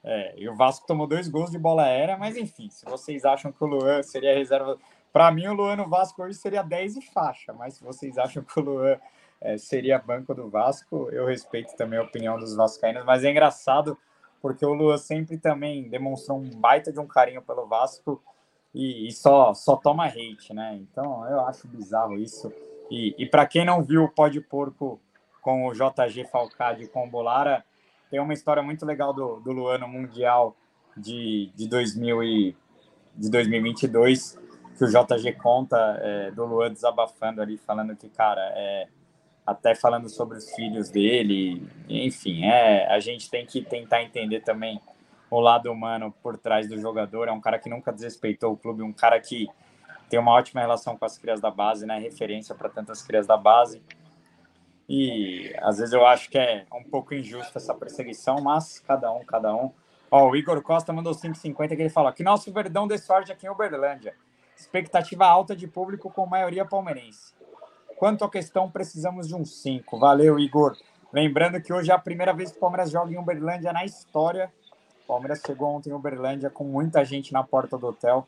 [0.09, 3.51] É, e o Vasco tomou dois gols de bola aérea, mas enfim, se vocês acham
[3.51, 4.77] que o Luan seria reserva
[5.11, 8.41] Para mim, o Luan no Vasco hoje seria 10 e faixa, mas se vocês acham
[8.41, 8.97] que o Luan
[9.41, 13.97] é, seria banco do Vasco, eu respeito também a opinião dos vascaínos, mas é engraçado
[14.41, 18.23] porque o Luan sempre também demonstrou um baita de um carinho pelo Vasco
[18.73, 20.79] e, e só, só toma hate, né?
[20.79, 22.49] Então eu acho bizarro isso.
[22.89, 25.01] E, e para quem não viu o Pó de Porco
[25.41, 27.65] com o JG Falcade e com o Bolara,
[28.09, 30.55] tem uma história muito legal do, do Luan no Mundial
[30.95, 32.55] de, de, 2000 e,
[33.15, 34.39] de 2022,
[34.77, 38.87] que o JG conta é, do Luan desabafando ali, falando que, cara, é,
[39.45, 44.79] até falando sobre os filhos dele, enfim, é, a gente tem que tentar entender também
[45.29, 47.27] o lado humano por trás do jogador.
[47.27, 49.47] É um cara que nunca desrespeitou o clube, um cara que
[50.09, 51.99] tem uma ótima relação com as crias da base, né?
[51.99, 53.81] Referência para tantas crias da base.
[54.89, 59.23] E às vezes eu acho que é um pouco injusta essa perseguição, mas cada um,
[59.25, 59.71] cada um.
[60.09, 63.45] Ó, o Igor Costa mandou 5,50 que ele falou que nosso Verdão dê sorte aqui
[63.45, 64.15] em Uberlândia.
[64.55, 67.33] Expectativa alta de público com maioria palmeirense.
[67.97, 69.99] Quanto à questão, precisamos de um 5.
[69.99, 70.77] Valeu, Igor.
[71.11, 74.51] Lembrando que hoje é a primeira vez que o Palmeiras joga em Uberlândia na história.
[75.03, 78.27] O Palmeiras chegou ontem em Uberlândia com muita gente na porta do hotel.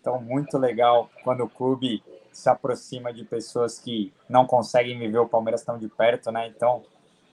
[0.00, 5.28] Então, muito legal quando o clube se aproxima de pessoas que não conseguem viver o
[5.28, 6.48] Palmeiras tão de perto, né?
[6.48, 6.82] Então,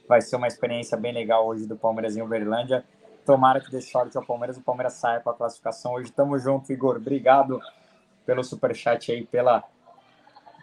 [0.08, 2.84] vai ser uma experiência bem legal hoje do Palmeiras em Uberlândia.
[3.26, 6.12] Tomara que dê sorte ao Palmeiras, o Palmeiras saia com a classificação hoje.
[6.12, 6.98] Tamo junto, Igor.
[6.98, 7.60] Obrigado
[8.26, 9.64] pelo superchat aí, pela,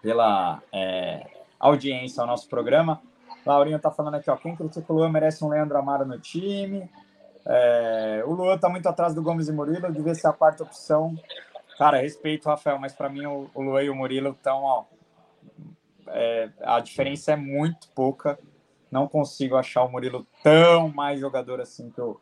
[0.02, 1.26] pela é,
[1.58, 3.00] audiência ao nosso programa.
[3.44, 6.88] Laurinho tá falando aqui, ó, quem critica o Luan merece um Leandro Amaro no time.
[7.44, 11.16] É, o Luan tá muito atrás do Gomes e Murilo, devia ser a quarta opção.
[11.76, 14.84] Cara, respeito, Rafael, mas para mim o, o Luan e o Murilo estão, ó.
[16.08, 18.38] É, a diferença é muito pouca.
[18.90, 22.20] Não consigo achar o Murilo tão mais jogador assim que o,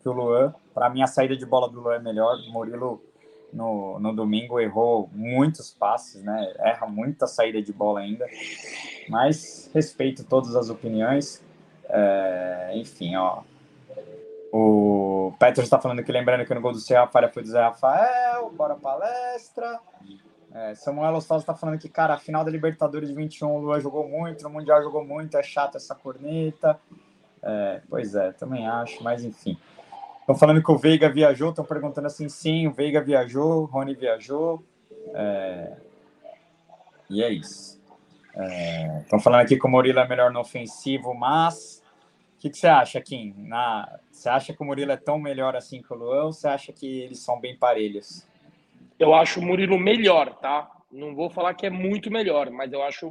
[0.00, 0.54] que o Luan.
[0.72, 2.36] Para mim, a saída de bola do Luan é melhor.
[2.36, 3.02] O Murilo,
[3.52, 6.54] no, no domingo, errou muitos passes, né?
[6.58, 8.26] Erra muita saída de bola ainda.
[9.08, 11.42] Mas respeito todas as opiniões.
[11.88, 13.42] É, enfim, ó.
[14.52, 17.62] O Petro está falando que lembrando que no gol do Zé falha foi do Zé
[17.62, 19.80] Rafael, bora palestra.
[20.54, 23.80] É, Samuel Ostosa está falando que, cara, a final da Libertadores de 21, o Lua
[23.80, 26.78] jogou muito, no Mundial jogou muito, é chato essa corneta.
[27.42, 29.56] É, pois é, também acho, mas enfim.
[30.20, 33.94] Estão falando que o Veiga viajou, estão perguntando assim, sim, o Veiga viajou, o Rony
[33.94, 34.62] viajou.
[35.14, 35.72] É,
[37.08, 37.80] e é isso.
[39.00, 41.81] Estão é, falando aqui que o Murilo é melhor no ofensivo, mas
[42.42, 43.34] que, que você acha, Kim?
[43.36, 44.00] Na...
[44.10, 46.72] Você acha que o Murilo é tão melhor assim que o Luan ou você acha
[46.72, 48.26] que eles são bem parelhos?
[48.98, 50.68] Eu acho o Murilo melhor, tá?
[50.90, 53.08] Não vou falar que é muito melhor, mas eu acho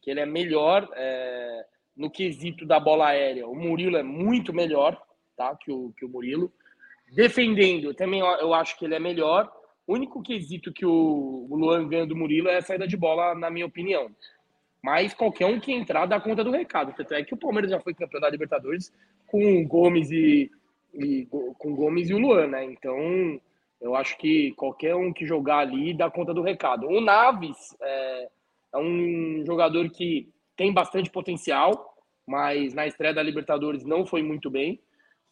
[0.00, 1.66] que ele é melhor é...
[1.96, 3.48] no quesito da bola aérea.
[3.48, 5.02] O Murilo é muito melhor,
[5.36, 5.56] tá?
[5.56, 6.52] Que o, que o Murilo.
[7.12, 9.50] Defendendo, também eu acho que ele é melhor.
[9.84, 13.50] O único quesito que o Luan ganha do Murilo é a saída de bola, na
[13.50, 14.08] minha opinião.
[14.84, 16.92] Mas qualquer um que entrar dá conta do recado.
[16.94, 18.92] Tanto é que o Palmeiras já foi campeão da Libertadores
[19.26, 20.50] com o Gomes e,
[20.92, 22.66] e com o Gomes e o Luan, né?
[22.66, 23.40] Então,
[23.80, 26.86] eu acho que qualquer um que jogar ali dá conta do recado.
[26.86, 28.28] O Naves é,
[28.74, 34.50] é um jogador que tem bastante potencial, mas na estreia da Libertadores não foi muito
[34.50, 34.78] bem.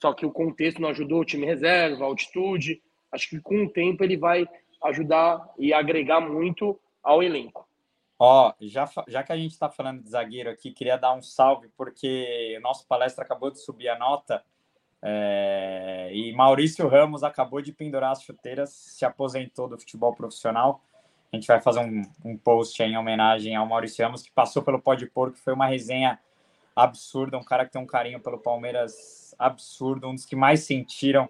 [0.00, 2.80] Só que o contexto não ajudou, o time reserva, a altitude.
[3.12, 4.48] Acho que com o tempo ele vai
[4.84, 7.68] ajudar e agregar muito ao elenco.
[8.24, 11.68] Ó, já, já que a gente está falando de zagueiro aqui, queria dar um salve,
[11.76, 14.44] porque nosso palestra acabou de subir a nota
[15.02, 20.80] é, e Maurício Ramos acabou de pendurar as chuteiras, se aposentou do futebol profissional.
[21.32, 24.80] A gente vai fazer um, um post em homenagem ao Maurício Ramos, que passou pelo
[24.80, 26.20] Pó de Porco, foi uma resenha
[26.76, 31.28] absurda, um cara que tem um carinho pelo Palmeiras absurdo, um dos que mais sentiram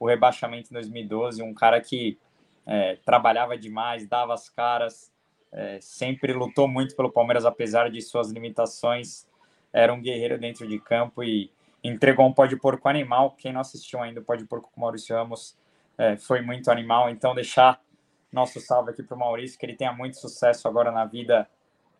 [0.00, 2.18] o rebaixamento em 2012, um cara que
[2.66, 5.13] é, trabalhava demais, dava as caras,
[5.54, 9.24] é, sempre lutou muito pelo Palmeiras, apesar de suas limitações.
[9.72, 11.50] Era um guerreiro dentro de campo e
[11.82, 13.36] entregou um pó de porco animal.
[13.38, 15.56] Quem não assistiu ainda o pó de porco com Maurício Ramos
[15.96, 17.08] é, foi muito animal.
[17.08, 17.80] Então, deixar
[18.32, 21.48] nosso salve aqui para o Maurício, que ele tenha muito sucesso agora na vida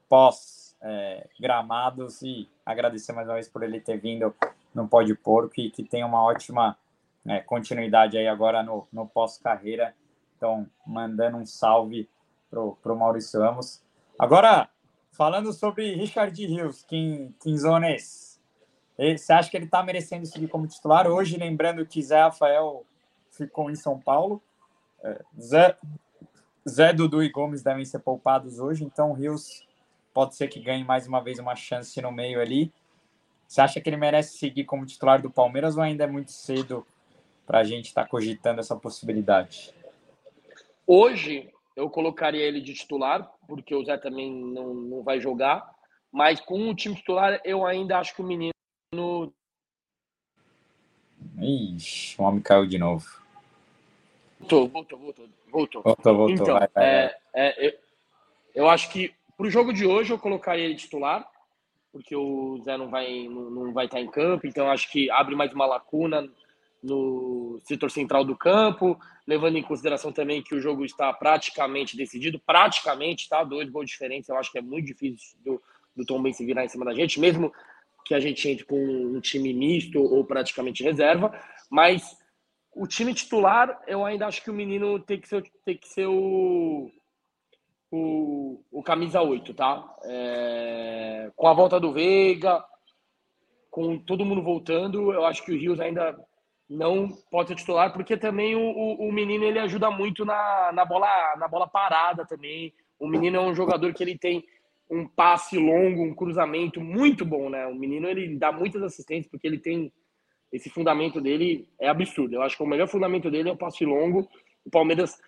[0.09, 4.35] pós é, gramados e agradecer mais uma vez por ele ter vindo
[4.75, 6.77] no pó de porco e que tenha uma ótima
[7.25, 9.95] é, continuidade aí agora no, no pós-carreira.
[10.37, 12.09] Então, mandando um salve
[12.83, 13.83] para o Maurício Ramos.
[14.19, 14.69] Agora,
[15.13, 16.85] falando sobre Richard Rios,
[17.41, 18.41] Quinzones,
[18.97, 21.07] você acha que ele está merecendo seguir como titular?
[21.07, 22.87] Hoje, lembrando que Zé Rafael
[23.31, 24.41] ficou em São Paulo,
[25.03, 25.77] é, Zé,
[26.69, 29.67] Zé Dudu e Gomes devem ser poupados hoje, então Rios
[30.13, 32.73] pode ser que ganhe mais uma vez uma chance no meio ali.
[33.47, 36.87] Você acha que ele merece seguir como titular do Palmeiras ou ainda é muito cedo
[37.45, 39.75] para a gente estar tá cogitando essa possibilidade?
[40.87, 45.69] Hoje, eu colocaria ele de titular, porque o Zé também não, não vai jogar.
[46.11, 48.53] Mas com o time titular, eu ainda acho que o menino.
[51.41, 53.05] Ixi, o homem caiu de novo.
[54.39, 55.29] Voltou, voltou, voltou.
[55.51, 56.15] Voltou, voltou.
[56.15, 57.73] voltou então, vai, vai, é, é, eu,
[58.55, 61.29] eu acho que para o jogo de hoje eu colocaria ele titular,
[61.91, 65.35] porque o Zé não vai, não, não vai estar em campo, então acho que abre
[65.35, 66.29] mais uma lacuna
[66.85, 72.39] no setor central do campo, levando em consideração também que o jogo está praticamente decidido,
[72.39, 73.43] praticamente, tá?
[73.43, 75.63] Dois gols diferentes, eu acho que é muito difícil do,
[75.97, 77.53] do Tom se virar em cima da gente, mesmo
[78.05, 81.33] que a gente entre com um time misto ou praticamente reserva,
[81.71, 82.19] mas
[82.75, 86.07] o time titular, eu ainda acho que o menino tem que ser, tem que ser
[86.07, 86.91] o,
[87.91, 89.97] o, o camisa 8, tá?
[90.05, 92.63] É, com a volta do Veiga,
[93.71, 96.15] com todo mundo voltando, eu acho que o Rios ainda
[96.69, 101.37] não pode ser titular, porque também o, o, menino ele ajuda muito na, na, bola,
[101.37, 102.73] na bola parada também.
[102.99, 104.45] O menino é um jogador que ele tem
[104.91, 107.67] um passe longo, um cruzamento muito bom, né?
[107.67, 109.93] O menino ele dá muitas assistências porque ele tem
[110.53, 112.35] esse fundamento dele é absurdo.
[112.35, 114.29] Eu acho que o melhor fundamento dele é o passe longo.
[114.65, 115.19] O Palmeiras,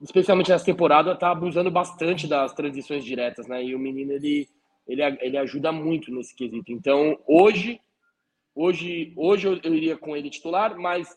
[0.00, 3.62] especialmente nessa temporada, está abusando bastante das transições diretas, né?
[3.62, 4.48] E o menino ele
[4.86, 6.72] ele, ele ajuda muito nesse quesito.
[6.72, 7.80] Então, hoje
[8.58, 11.14] Hoje, hoje eu, iria com ele titular, mas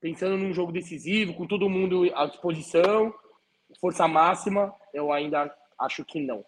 [0.00, 3.14] pensando num jogo decisivo, com todo mundo à disposição,
[3.80, 6.44] força máxima, eu ainda acho que não.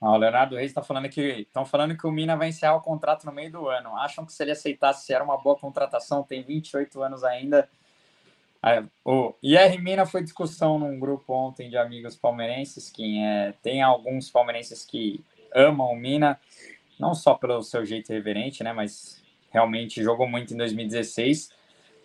[0.00, 2.80] Ah, o Leonardo Reis está falando que estão falando que o Mina vai encerrar o
[2.80, 3.96] contrato no meio do ano.
[3.96, 7.68] Acham que se ele aceitasse se era uma boa contratação, tem 28 anos ainda.
[8.64, 13.80] É, o IR Mina foi discussão num grupo ontem de amigos palmeirenses, que é, tem
[13.80, 15.24] alguns palmeirenses que
[15.54, 16.38] amam o Mina
[17.00, 21.50] não só pelo seu jeito reverente, né, mas realmente jogou muito em 2016.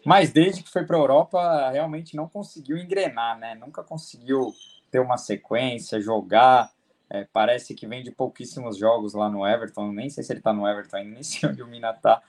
[0.06, 3.56] Mas desde que foi para a Europa, realmente não conseguiu engrenar, né?
[3.56, 4.54] Nunca conseguiu
[4.92, 6.72] ter uma sequência, jogar.
[7.10, 9.92] É, parece que vem de pouquíssimos jogos lá no Everton.
[9.92, 12.22] Nem sei se ele está no Everton ainda, nem sei onde o Mina está.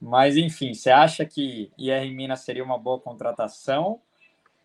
[0.00, 4.00] Mas enfim, você acha que IR Minas seria uma boa contratação?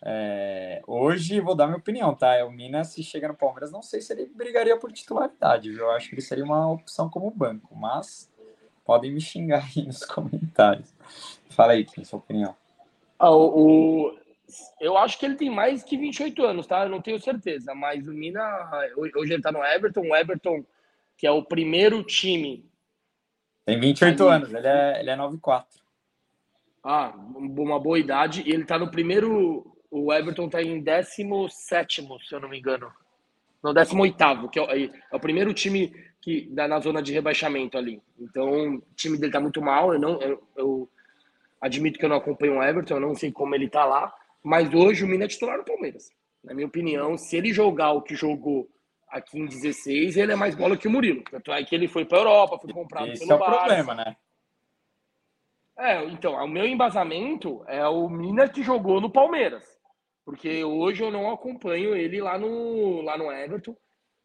[0.08, 2.46] É, hoje vou dar minha opinião, tá?
[2.46, 5.80] O Minas, se chega no Palmeiras, não sei se ele brigaria por titularidade, viu?
[5.80, 8.32] Eu acho que ele seria uma opção como banco, mas
[8.86, 10.94] podem me xingar aí nos comentários.
[11.50, 12.56] Fala aí, Kim, sua opinião.
[13.18, 14.20] Ah, o, o,
[14.80, 16.84] eu acho que ele tem mais que 28 anos, tá?
[16.84, 18.70] Eu não tenho certeza, mas o Mina,
[19.16, 20.64] hoje ele tá no Everton, o Everton,
[21.18, 22.70] que é o primeiro time.
[23.66, 24.36] Tem 28 ali.
[24.36, 25.66] anos, ele é, ele é 9'4".
[26.84, 28.44] Ah, uma boa idade.
[28.46, 32.92] E ele tá no primeiro o Everton está em 17, se eu não me engano.
[33.64, 38.02] No 18, que é, é o primeiro time que dá na zona de rebaixamento ali.
[38.20, 39.94] Então, o time dele está muito mal.
[39.94, 40.90] Eu, não, eu, eu,
[41.62, 44.14] admito que eu não acompanho o Everton, eu não sei como ele está lá.
[44.44, 46.10] Mas hoje o Mina é titular do Palmeiras.
[46.44, 48.70] Na minha opinião, se ele jogar o que jogou
[49.10, 51.24] aqui em 16, ele é mais bola que o Murilo.
[51.24, 53.58] Tanto é que ele foi para Europa, foi comprado Esse pelo é o Barça.
[53.60, 54.16] problema, né?
[55.78, 59.75] É, então, o meu embasamento é o Mina que jogou no Palmeiras
[60.26, 63.78] porque hoje eu não acompanho ele lá no, lá no Everton.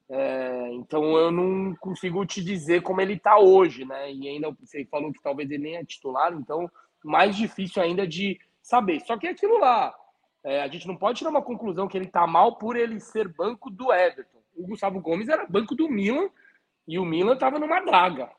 [0.08, 4.12] É, então eu não consigo te dizer como ele está hoje, né?
[4.12, 6.68] E ainda você falou que talvez ele nem é titular, então
[7.04, 9.00] mais difícil ainda de saber.
[9.00, 9.94] Só que é aquilo lá,
[10.42, 13.28] é, a gente não pode tirar uma conclusão que ele está mal por ele ser
[13.28, 14.38] banco do Everton.
[14.56, 16.28] O Gustavo Gomes era banco do Milan
[16.88, 18.30] e o Milan estava numa draga.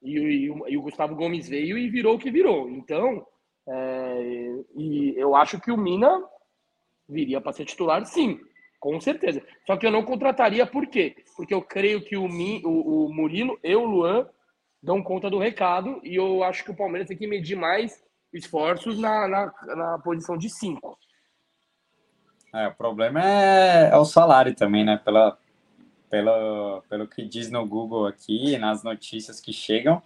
[0.00, 2.70] E, e, e, o Gustavo Gomes veio e virou o que virou.
[2.70, 3.26] Então,
[3.68, 6.22] é, e eu acho que o Mina
[7.08, 8.40] viria para ser titular, sim,
[8.78, 9.42] com certeza.
[9.66, 11.16] Só que eu não contrataria por quê?
[11.36, 14.28] Porque eu creio que o, Mi, o, o Murilo e o Luan
[14.82, 18.02] dão conta do recado e eu acho que o Palmeiras tem que medir mais
[18.32, 20.98] esforços na, na, na posição de cinco.
[22.54, 25.00] É, o problema é, é, o salário também, né?
[25.04, 25.38] Pela,
[26.08, 30.02] pela, pelo que diz no Google aqui, nas notícias que chegam,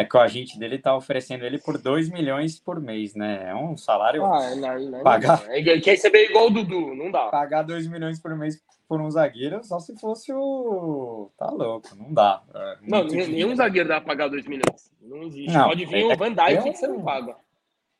[0.00, 3.50] é que o agente dele tá oferecendo ele por 2 milhões por mês, né?
[3.50, 4.24] É um salário.
[4.24, 5.44] Ah, não, não, pagar...
[5.44, 5.54] não.
[5.54, 7.28] Ele quer receber igual o Dudu, não dá.
[7.28, 11.30] Pagar 2 milhões por mês por um zagueiro, só se fosse o.
[11.36, 12.42] Tá louco, não dá.
[12.54, 14.90] É não, nenhum zagueiro dá pra pagar 2 milhões.
[15.02, 15.52] Não existe.
[15.52, 16.72] Não, Pode vir é, o Van Dijk um...
[16.72, 17.36] que você não paga.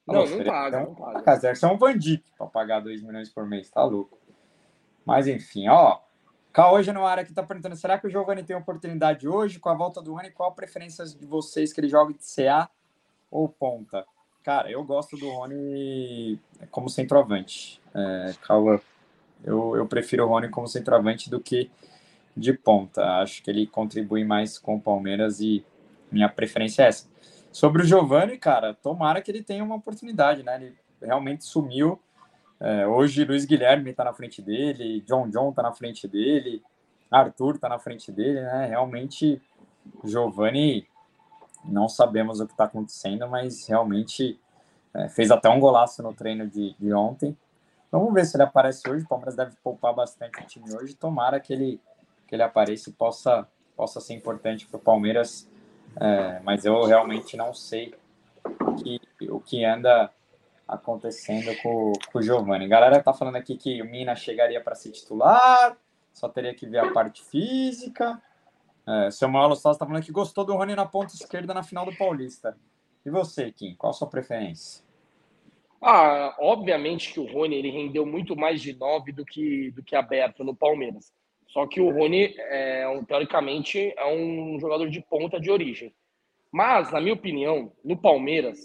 [0.06, 1.36] Não, não, paga, não paga.
[1.36, 4.18] Deve ser um Van Dijk pra pagar 2 milhões por mês, tá louco.
[5.04, 5.98] Mas enfim, ó.
[6.92, 10.02] No área que está perguntando: será que o Giovanni tem oportunidade hoje com a volta
[10.02, 10.30] do Rony?
[10.30, 12.68] Qual a preferência de vocês que ele jogue de CA
[13.30, 14.04] ou ponta?
[14.42, 16.40] Cara, eu gosto do Rony
[16.70, 17.80] como centroavante.
[17.94, 18.34] É,
[19.44, 21.70] eu, eu prefiro o Rony como centroavante do que
[22.36, 23.20] de ponta.
[23.20, 25.64] Acho que ele contribui mais com o Palmeiras e
[26.10, 27.08] minha preferência é essa.
[27.52, 30.56] Sobre o Giovanni, cara, tomara que ele tenha uma oportunidade, né?
[30.56, 32.00] Ele realmente sumiu
[32.60, 36.62] É, hoje, Luiz Guilherme está na frente dele, John John está na frente dele,
[37.10, 38.66] Arthur está na frente dele, né?
[38.66, 39.40] Realmente,
[40.04, 40.86] Giovanni,
[41.64, 44.38] não sabemos o que está acontecendo, mas realmente
[44.94, 47.36] é, fez até um golaço no treino de, de ontem.
[47.90, 49.04] Vamos ver se ele aparece hoje.
[49.04, 50.94] O Palmeiras deve poupar bastante o time hoje.
[50.94, 51.80] Tomara que ele,
[52.28, 55.48] que ele apareça e possa, possa ser importante para o Palmeiras.
[56.00, 57.94] É, mas eu realmente não sei
[58.78, 60.10] que, o que anda
[60.70, 62.64] acontecendo com, com o Giovanni.
[62.64, 65.76] A galera tá falando aqui que o Mina chegaria para ser titular,
[66.12, 68.20] só teria que ver a parte física.
[68.86, 71.96] É, Samuel Lostas está falando que gostou do Rony na ponta esquerda na final do
[71.96, 72.56] Paulista.
[73.04, 74.84] E você, Kim, qual a sua preferência?
[75.82, 79.96] Ah, obviamente que o Rony ele rendeu muito mais de nove do que, do que
[79.96, 81.12] aberto no Palmeiras.
[81.48, 85.92] Só que o Rony, é, teoricamente, é um jogador de ponta de origem.
[86.52, 88.58] Mas, na minha opinião, no Palmeiras,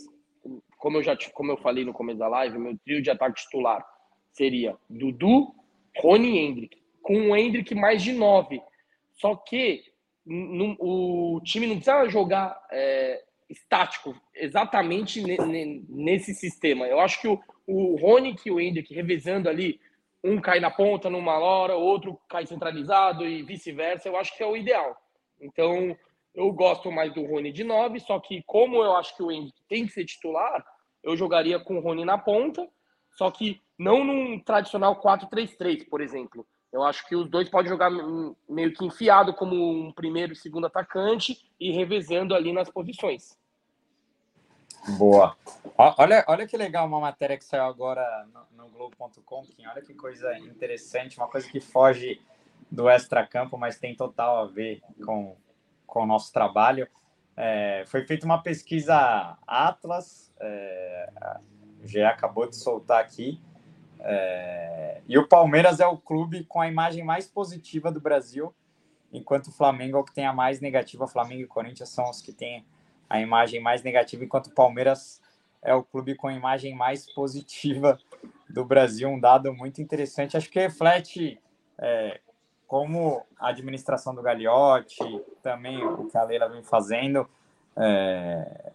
[0.86, 3.83] como eu já como eu falei no começo da live, meu trio de ataque titular
[4.31, 5.51] seria Dudu,
[5.97, 8.61] Rony e Hendrick, com o Hendrick mais de nove.
[9.13, 9.83] Só que
[10.27, 15.23] o time não precisa jogar é, estático exatamente
[15.89, 16.86] nesse sistema.
[16.86, 19.79] Eu acho que o, o Rony e o Hendrick revezando ali,
[20.23, 24.45] um cai na ponta numa hora, outro cai centralizado e vice-versa, eu acho que é
[24.45, 24.95] o ideal.
[25.41, 25.97] Então,
[26.36, 29.57] eu gosto mais do Rony de 9, só que como eu acho que o Hendrick
[29.67, 30.63] tem que ser titular,
[31.06, 32.68] eu jogaria com o Rony na ponta,
[33.16, 36.45] só que não num tradicional 4-3-3, por exemplo.
[36.74, 37.89] Eu acho que os dois podem jogar
[38.49, 43.38] meio que enfiado como um primeiro e segundo atacante e revezando ali nas posições.
[44.97, 45.38] Boa.
[45.78, 49.45] Olha, olha que legal uma matéria que saiu agora no, no Globo.com.
[49.70, 52.20] Olha que coisa interessante, uma coisa que foge
[52.70, 55.38] do extra-campo, mas tem total a ver com,
[55.86, 56.88] com o nosso trabalho.
[57.38, 61.09] É, foi feita uma pesquisa Atlas, é,
[61.83, 63.41] GE acabou de soltar aqui,
[63.99, 68.53] é, e o Palmeiras é o clube com a imagem mais positiva do Brasil,
[69.11, 71.07] enquanto o Flamengo é o que tem a mais negativa.
[71.07, 72.65] Flamengo e Corinthians são os que têm
[73.09, 75.21] a imagem mais negativa, enquanto o Palmeiras
[75.61, 77.97] é o clube com a imagem mais positiva
[78.49, 79.09] do Brasil.
[79.09, 80.38] Um dado muito interessante.
[80.38, 81.41] Acho que reflete
[81.79, 82.19] é,
[82.68, 85.03] como a administração do Gagliotti,
[85.41, 87.28] também o que a Leila vem fazendo,
[87.76, 88.72] é,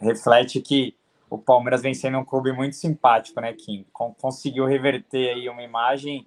[0.00, 0.96] reflete que
[1.30, 3.86] o Palmeiras vem sendo um clube muito simpático, né, Kim?
[3.92, 6.26] Conseguiu reverter aí uma imagem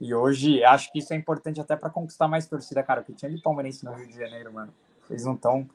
[0.00, 3.02] e hoje acho que isso é importante até para conquistar mais torcida, cara.
[3.02, 4.72] Que tinha de palmeirense no Rio de Janeiro, mano.
[5.02, 5.68] Vocês não estão,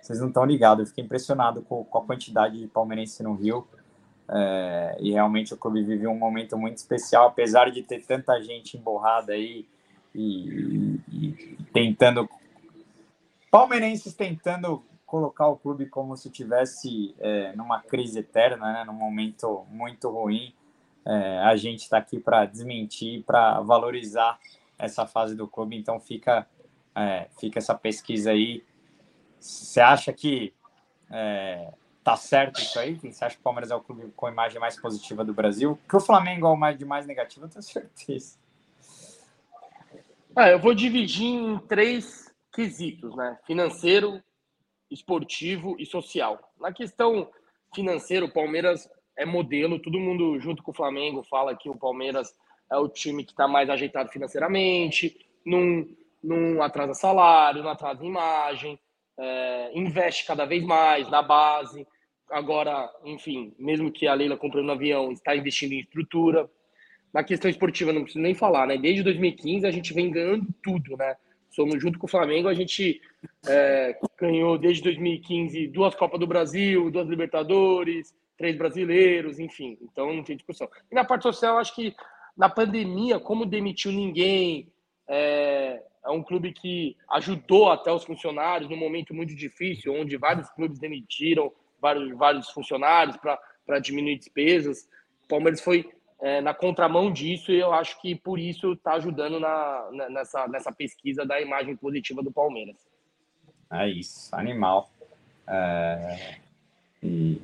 [0.00, 0.80] vocês não estão ligados.
[0.80, 3.68] Eu fiquei impressionado com, com, a quantidade de palmeirense no Rio.
[4.30, 8.76] É, e realmente o clube vive um momento muito especial, apesar de ter tanta gente
[8.76, 9.66] emborrada aí
[10.14, 12.28] e, e, tentando
[13.50, 19.66] palmeirenses tentando colocar o clube como se tivesse é, numa crise eterna, né, num momento
[19.70, 20.54] muito ruim.
[21.06, 24.38] É, a gente está aqui para desmentir, para valorizar
[24.78, 25.76] essa fase do clube.
[25.76, 26.46] Então fica,
[26.94, 28.62] é, fica essa pesquisa aí.
[29.40, 30.52] Você acha que
[31.10, 31.72] é,
[32.04, 32.94] tá certo isso aí?
[32.96, 35.78] Você acha que o Palmeiras é o clube com a imagem mais positiva do Brasil?
[35.88, 38.36] Que o Flamengo é o mais de mais negativo, eu tenho certeza.
[40.40, 43.36] Ah, eu vou dividir em três quesitos, né?
[43.44, 44.22] Financeiro,
[44.88, 46.38] esportivo e social.
[46.60, 47.28] Na questão
[47.74, 52.32] financeira, o Palmeiras é modelo, todo mundo junto com o Flamengo fala que o Palmeiras
[52.70, 55.84] é o time que está mais ajeitado financeiramente, não,
[56.22, 58.78] não atrasa salário, não atrasa imagem,
[59.18, 61.84] é, investe cada vez mais na base.
[62.30, 66.48] Agora, enfim, mesmo que a Leila comprou no avião, está investindo em estrutura.
[67.12, 68.76] Na questão esportiva, não preciso nem falar, né?
[68.76, 71.16] Desde 2015 a gente vem ganhando tudo, né?
[71.50, 73.00] Somos junto com o Flamengo, a gente
[73.46, 79.78] é, ganhou desde 2015 duas Copas do Brasil, duas Libertadores, três brasileiros, enfim.
[79.80, 80.68] Então não tem discussão.
[80.90, 81.94] E na parte social, acho que
[82.36, 84.70] na pandemia, como demitiu ninguém,
[85.08, 90.48] é, é um clube que ajudou até os funcionários num momento muito difícil, onde vários
[90.50, 94.88] clubes demitiram vários, vários funcionários para diminuir despesas.
[95.24, 95.88] O Palmeiras foi
[96.20, 100.72] é, na contramão disso, e eu acho que por isso está ajudando na, nessa, nessa
[100.72, 102.76] pesquisa da imagem positiva do Palmeiras.
[103.70, 104.90] É isso, animal.
[105.46, 106.36] É...
[107.02, 107.40] E...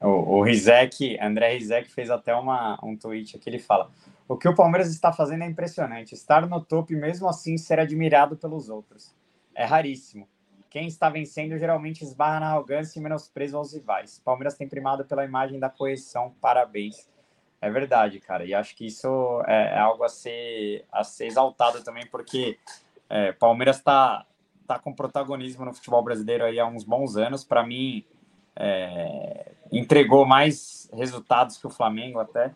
[0.00, 3.90] O, o Rizek, André Rizek fez até uma, um tweet aqui, ele fala
[4.30, 7.80] o que o Palmeiras está fazendo é impressionante, estar no topo e mesmo assim ser
[7.80, 9.12] admirado pelos outros.
[9.52, 10.28] É raríssimo.
[10.70, 14.20] Quem está vencendo geralmente esbarra na arrogância e menosprezo aos rivais.
[14.24, 16.32] Palmeiras tem primado pela imagem da coesão.
[16.40, 17.10] Parabéns.
[17.60, 18.44] É verdade, cara.
[18.44, 22.58] E acho que isso é, é algo a ser, a ser exaltado também, porque
[23.08, 24.24] é, Palmeiras está
[24.66, 27.44] tá com protagonismo no futebol brasileiro aí há uns bons anos.
[27.44, 28.04] Para mim,
[28.56, 32.52] é, entregou mais resultados que o Flamengo até.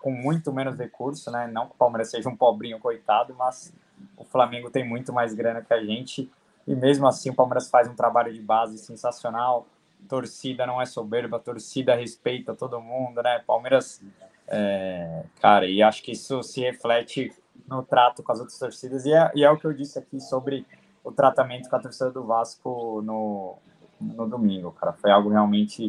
[0.00, 1.46] com muito menos recurso, né?
[1.46, 3.72] Não que o Palmeiras seja um pobrinho coitado, mas
[4.16, 6.30] o Flamengo tem muito mais grana que a gente.
[6.66, 9.66] E mesmo assim, o Palmeiras faz um trabalho de base sensacional.
[10.08, 13.42] Torcida não é soberba, torcida respeita todo mundo, né?
[13.46, 14.02] Palmeiras,
[14.48, 17.32] é, cara, e acho que isso se reflete
[17.66, 19.06] no trato com as outras torcidas.
[19.06, 20.66] E é, e é o que eu disse aqui sobre
[21.02, 23.56] o tratamento com a torcida do Vasco no,
[24.00, 24.92] no domingo, cara.
[24.92, 25.88] Foi algo realmente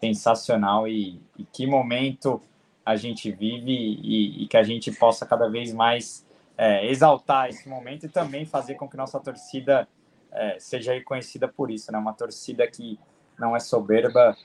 [0.00, 2.40] sensacional e, e que momento
[2.84, 6.26] a gente vive e, e, que a gente possa cada vez mais
[6.58, 9.86] é, exaltar esse momento e também fazer com que nossa torcida
[10.32, 11.98] é, seja reconhecida por isso, né?
[11.98, 12.98] Uma torcida que
[13.42, 14.36] não é soberba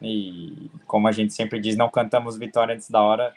[0.00, 3.34] e, como a gente sempre diz, não cantamos vitória antes da hora,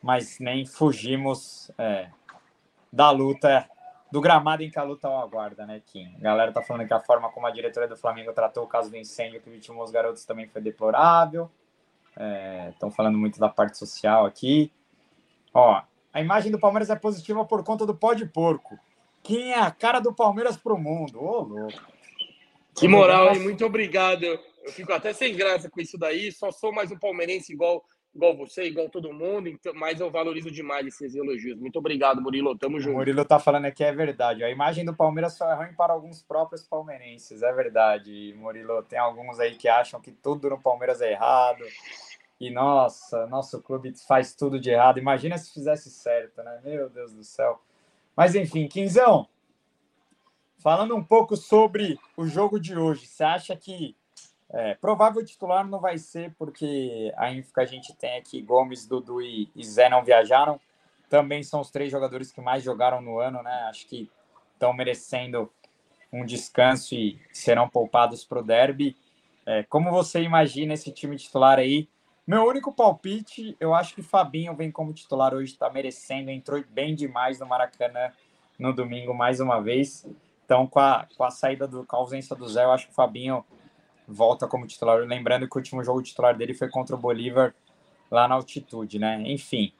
[0.00, 2.08] mas nem fugimos é,
[2.92, 3.68] da luta,
[4.12, 6.14] do gramado em que a luta aguarda, né, Kim?
[6.16, 8.88] A galera tá falando que a forma como a diretoria do Flamengo tratou o caso
[8.88, 11.50] do incêndio que vitimou os garotos também foi deplorável.
[12.70, 14.72] Estão é, falando muito da parte social aqui.
[15.52, 15.82] Ó,
[16.12, 18.78] a imagem do Palmeiras é positiva por conta do pó de porco.
[19.20, 21.20] Quem é a cara do Palmeiras pro mundo?
[21.20, 21.97] Ô, louco.
[22.78, 23.40] Que moral, hein?
[23.40, 24.24] Muito obrigado.
[24.24, 24.40] Eu
[24.72, 26.30] fico até sem graça com isso daí.
[26.32, 30.50] Só sou mais um palmeirense igual, igual você, igual todo mundo, então, mas eu valorizo
[30.50, 31.58] demais esses elogios.
[31.58, 32.56] Muito obrigado, Murilo.
[32.56, 32.94] Tamo junto.
[32.94, 34.44] O Murilo tá falando aqui, é verdade.
[34.44, 37.42] A imagem do Palmeiras só é ruim para alguns próprios palmeirenses.
[37.42, 38.82] É verdade, Murilo.
[38.82, 41.64] Tem alguns aí que acham que tudo no Palmeiras é errado
[42.40, 44.98] e nossa, nosso clube faz tudo de errado.
[44.98, 46.60] Imagina se fizesse certo, né?
[46.64, 47.60] Meu Deus do céu.
[48.16, 49.28] Mas enfim, Quinzão,
[50.58, 53.96] falando um pouco sobre o jogo de hoje, você acha que
[54.50, 58.86] é, provável titular não vai ser, porque a info que a gente tem aqui, Gomes,
[58.86, 60.58] Dudu e, e Zé não viajaram.
[61.08, 63.66] Também são os três jogadores que mais jogaram no ano, né?
[63.68, 64.10] Acho que
[64.54, 65.50] estão merecendo
[66.12, 68.96] um descanso e serão poupados para o derby.
[69.44, 71.88] É, como você imagina esse time titular aí?
[72.26, 76.94] Meu único palpite, eu acho que Fabinho vem como titular hoje, está merecendo, entrou bem
[76.94, 78.12] demais no Maracanã
[78.58, 80.06] no domingo mais uma vez.
[80.48, 82.92] Então, com a, com a saída do, com a ausência do Zé, eu acho que
[82.92, 83.44] o Fabinho
[84.06, 84.98] volta como titular.
[85.00, 87.54] Lembrando que o último jogo titular dele foi contra o Bolívar
[88.10, 89.22] lá na altitude, né?
[89.26, 89.74] Enfim,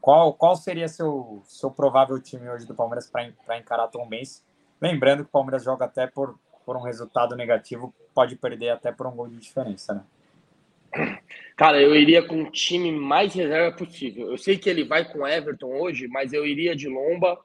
[0.00, 4.46] qual, qual seria seu, seu provável time hoje do Palmeiras para encarar Tom Benz?
[4.80, 9.08] Lembrando que o Palmeiras joga até por, por um resultado negativo, pode perder até por
[9.08, 11.18] um gol de diferença, né?
[11.56, 14.30] Cara, eu iria com o time mais reserva possível.
[14.30, 17.36] Eu sei que ele vai com Everton hoje, mas eu iria de Lomba.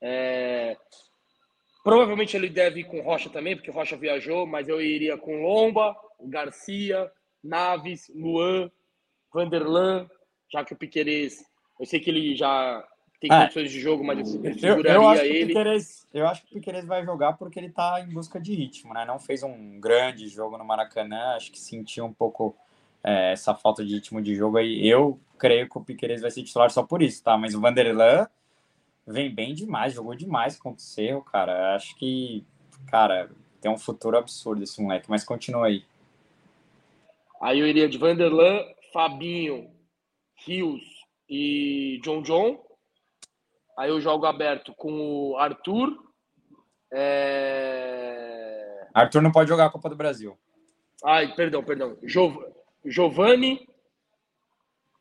[0.00, 0.76] É...
[1.82, 5.96] Provavelmente ele deve ir com Rocha também, porque Rocha viajou, mas eu iria com Lomba,
[6.20, 7.10] Garcia,
[7.42, 8.70] Naves, Luan,
[9.32, 10.08] Vanderlan,
[10.50, 11.44] já que o Piqueires,
[11.80, 12.84] eu sei que ele já
[13.20, 13.40] tem é.
[13.40, 15.46] condições de jogo, mas eu seguraria eu, eu acho ele.
[15.46, 18.94] Piqueires, eu acho que o Piqueires vai jogar porque ele está em busca de ritmo,
[18.94, 19.04] né?
[19.04, 22.56] Não fez um grande jogo no Maracanã, acho que sentiu um pouco
[23.02, 24.86] é, essa falta de ritmo de jogo aí.
[24.86, 27.36] Eu creio que o Piqueires vai ser titular só por isso, tá?
[27.36, 28.28] Mas o Vanderlan
[29.06, 31.74] vem bem demais, jogou demais contra o Cerro, cara.
[31.74, 32.44] Acho que,
[32.88, 33.30] cara,
[33.60, 35.84] tem um futuro absurdo esse moleque, mas continua aí.
[37.40, 39.70] Aí eu iria de Vanderlan, Fabinho,
[40.46, 40.82] Rios
[41.28, 42.62] e John John.
[43.76, 45.96] Aí eu jogo aberto com o Arthur.
[46.92, 48.86] É...
[48.94, 50.38] Arthur não pode jogar a Copa do Brasil.
[51.04, 51.96] Ai, perdão, perdão.
[52.02, 52.36] Jov...
[52.84, 53.66] Giovanni,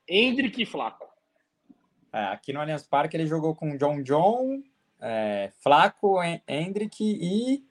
[0.07, 1.10] Hendrick e Flaco.
[2.13, 4.61] É, aqui no Allianz Parque ele jogou com John John,
[4.99, 7.65] é, Flaco, Hendrick e.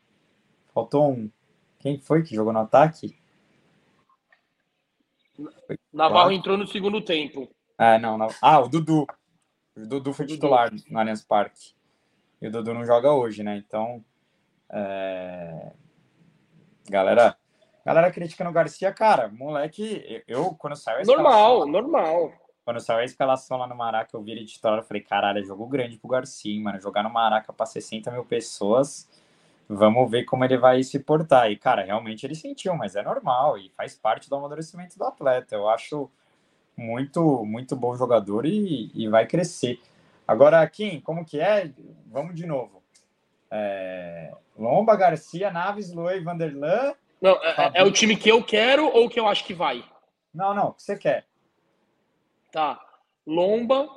[0.72, 1.30] Faltou um.
[1.78, 3.18] Quem foi que jogou no ataque?
[5.93, 7.49] Navarro entrou no segundo tempo.
[7.78, 8.28] É, não, não.
[8.43, 9.07] Ah, o Dudu.
[9.76, 11.74] O Dudu foi titular no Allianz Parque.
[12.41, 13.57] E o Dudu não joga hoje, né?
[13.57, 14.05] Então,
[14.70, 15.72] é...
[16.88, 17.36] galera,
[17.84, 22.32] galera criticando o Garcia, cara, moleque, eu quando saiu a Normal, normal.
[22.70, 25.42] Quando saiu a escalação lá no Maraca, eu vi ele titular, eu falei, caralho, é
[25.42, 26.80] jogo grande pro Garcia, mano.
[26.80, 29.08] Jogar no Maraca para 60 mil pessoas,
[29.68, 31.50] vamos ver como ele vai se portar.
[31.50, 35.56] E, cara, realmente ele sentiu, mas é normal e faz parte do amadurecimento do atleta.
[35.56, 36.08] Eu acho
[36.76, 39.80] muito, muito bom jogador e, e vai crescer.
[40.24, 41.72] Agora, Kim, como que é?
[42.06, 42.84] Vamos de novo.
[43.50, 44.32] É...
[44.56, 46.94] Lomba, Garcia, Naves, Luei, Vanderlan.
[47.20, 49.84] Não, é, é, o time que eu quero ou que eu acho que vai?
[50.32, 51.29] Não, não, o que você quer.
[52.53, 52.80] Tá.
[53.26, 53.88] Lomba.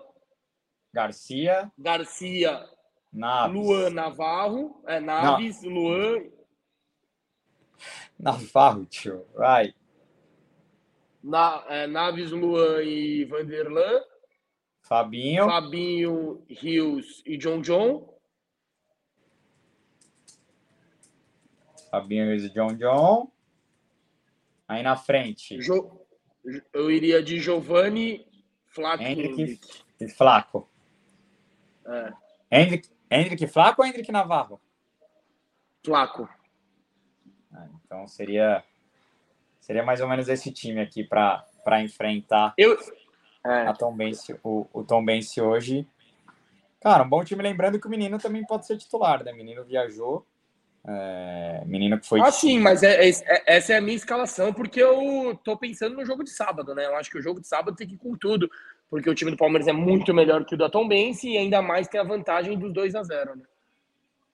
[0.94, 1.72] Garcia.
[1.78, 2.70] Garcia.
[3.12, 3.56] Naves.
[3.56, 4.84] Luan Navarro.
[4.88, 5.72] É, Naves, não.
[5.72, 6.32] Luan.
[8.20, 9.26] Navarro, tio.
[9.34, 9.74] Vai.
[11.24, 14.04] Na, é, Naves, Luan e Vanderlan.
[14.82, 15.46] Fabinho.
[15.46, 18.14] Fabinho, Rios e John John.
[21.90, 23.32] Fabinho, Rios e John John.
[24.68, 25.60] Aí na frente.
[25.62, 26.06] Jo,
[26.74, 28.28] eu iria de Giovanni,
[28.74, 29.60] Flaco Hendrick
[30.18, 30.68] Flaco.
[31.86, 32.14] É.
[32.52, 34.60] Hendrick, Hendrick Flaco ou Hendrick Navarro?
[35.86, 36.28] Flaco.
[37.54, 38.64] Ah, então seria
[39.60, 42.78] seria mais ou menos esse time aqui para enfrentar Eu,
[43.46, 43.68] é.
[43.68, 45.88] a Tom Bense, o, o Tom Bense hoje.
[46.82, 49.32] Cara, um bom time, lembrando que o menino também pode ser titular, né?
[49.32, 50.28] O menino viajou.
[50.86, 52.20] É, menino que foi.
[52.20, 56.06] Ah, sim, mas é, é, essa é a minha escalação, porque eu tô pensando no
[56.06, 56.86] jogo de sábado, né?
[56.86, 58.52] Eu acho que o jogo de sábado tem que ir com tudo,
[58.90, 61.62] porque o time do Palmeiras é muito melhor que o da Tom Bense e ainda
[61.62, 63.44] mais tem a vantagem dos 2 a 0 né?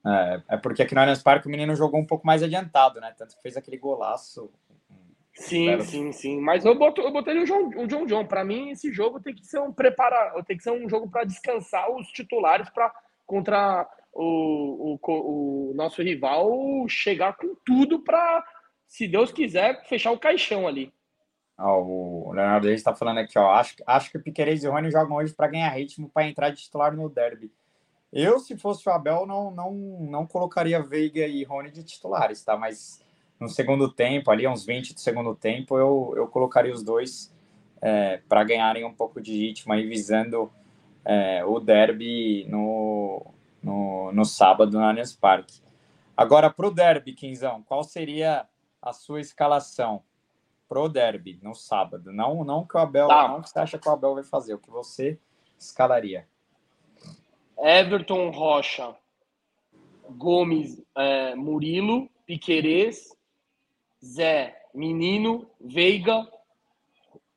[0.06, 3.14] É, é porque aqui no Allianz Parque o menino jogou um pouco mais adiantado, né?
[3.16, 4.50] Tanto que fez aquele golaço.
[5.34, 6.42] Sim, sim, sim.
[6.42, 8.26] Mas eu, boto, eu botei o John, o John John.
[8.26, 11.24] Para mim, esse jogo tem que ser um prepara, tem que ser um jogo para
[11.24, 12.92] descansar os titulares para
[13.26, 16.50] contra o, o, o, nosso rival
[16.88, 18.44] chegar com tudo para,
[18.88, 20.92] se Deus quiser, fechar o caixão ali.
[21.58, 23.52] Ó, o Leonardo Reis está falando aqui, ó.
[23.52, 26.50] Acho, acho que o Piqueires e o Rony jogam hoje para ganhar ritmo para entrar
[26.50, 27.52] de titular no derby.
[28.12, 29.72] Eu, se fosse o Abel, não, não,
[30.10, 32.58] não colocaria Veiga e Rony de titulares, tá?
[32.58, 33.04] Mas
[33.40, 37.34] no segundo tempo, ali, uns 20 do segundo tempo, eu, eu colocaria os dois
[37.82, 40.52] é, para ganharem um pouco de ritmo aí, visando
[41.06, 45.62] é, o derby no, no, no sábado no Allianz Parque.
[46.16, 48.48] Agora, para o derby, Quinzão, qual seria
[48.82, 50.04] a sua escalação
[50.68, 52.12] pro derby no sábado?
[52.12, 53.28] Não, não que o Abel, tá.
[53.28, 55.18] não que você acha que o Abel vai fazer, o que você
[55.58, 56.28] escalaria?
[57.58, 58.96] Everton Rocha,
[60.10, 63.16] Gomes, é, Murilo, Piquerez,
[64.04, 66.28] Zé, Menino, Veiga,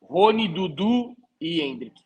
[0.01, 2.02] Rony, Dudu e Hendrick.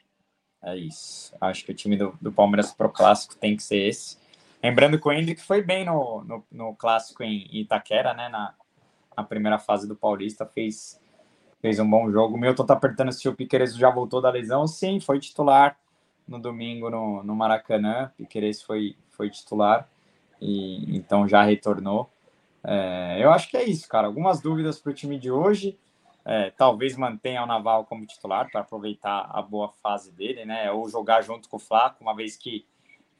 [0.67, 1.33] É isso.
[1.39, 4.17] Acho que o time do, do Palmeiras pro clássico tem que ser esse.
[4.61, 8.27] Lembrando que o Hendrick foi bem no, no, no clássico em Itaquera, né?
[8.27, 8.53] Na,
[9.15, 10.99] na primeira fase do Paulista, fez,
[11.61, 12.35] fez um bom jogo.
[12.35, 14.67] O Milton tá apertando se o Piqueires já voltou da lesão.
[14.67, 15.77] Sim, foi titular
[16.27, 18.11] no domingo no, no Maracanã.
[18.17, 19.87] Piqueires foi, foi titular
[20.41, 22.09] e então já retornou.
[22.61, 24.07] É, eu acho que é isso, cara.
[24.07, 25.77] Algumas dúvidas para o time de hoje.
[26.29, 30.69] É, talvez mantenha o Naval como titular para aproveitar a boa fase dele, né?
[30.69, 32.67] Ou jogar junto com o Flaco, uma vez que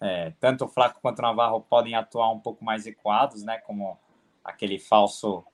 [0.02, 3.60] é, tanto o Flaco quanto o Navarro podem atuar um pouco mais equados, né?
[3.60, 3.98] Como
[4.44, 5.46] aquele falso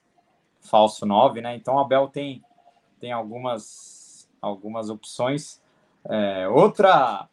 [0.62, 1.56] falso 9, né?
[1.56, 2.44] Então o Abel tem,
[3.00, 5.62] tem algumas, algumas opções.
[6.10, 7.30] É, outra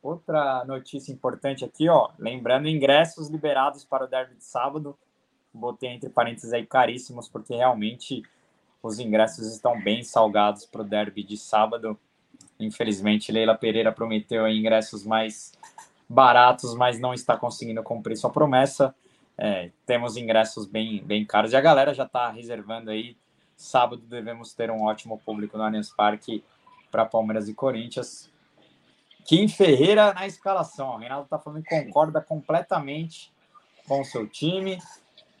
[0.00, 2.10] outra notícia importante aqui, ó.
[2.16, 4.96] Lembrando, ingressos liberados para o derby de sábado.
[5.52, 8.22] Botei entre parênteses aí caríssimos, porque realmente
[8.86, 11.98] os ingressos estão bem salgados para o derby de sábado.
[12.58, 15.52] Infelizmente, Leila Pereira prometeu ingressos mais
[16.08, 18.94] baratos, mas não está conseguindo cumprir sua promessa.
[19.36, 23.16] É, temos ingressos bem, bem caros e a galera já está reservando aí.
[23.56, 26.42] Sábado devemos ter um ótimo público no Allianz Parque
[26.90, 28.30] para Palmeiras e Corinthians.
[29.24, 30.94] Kim Ferreira na escalação.
[30.94, 33.32] O Reinaldo está falando que concorda completamente
[33.86, 34.78] com o seu time.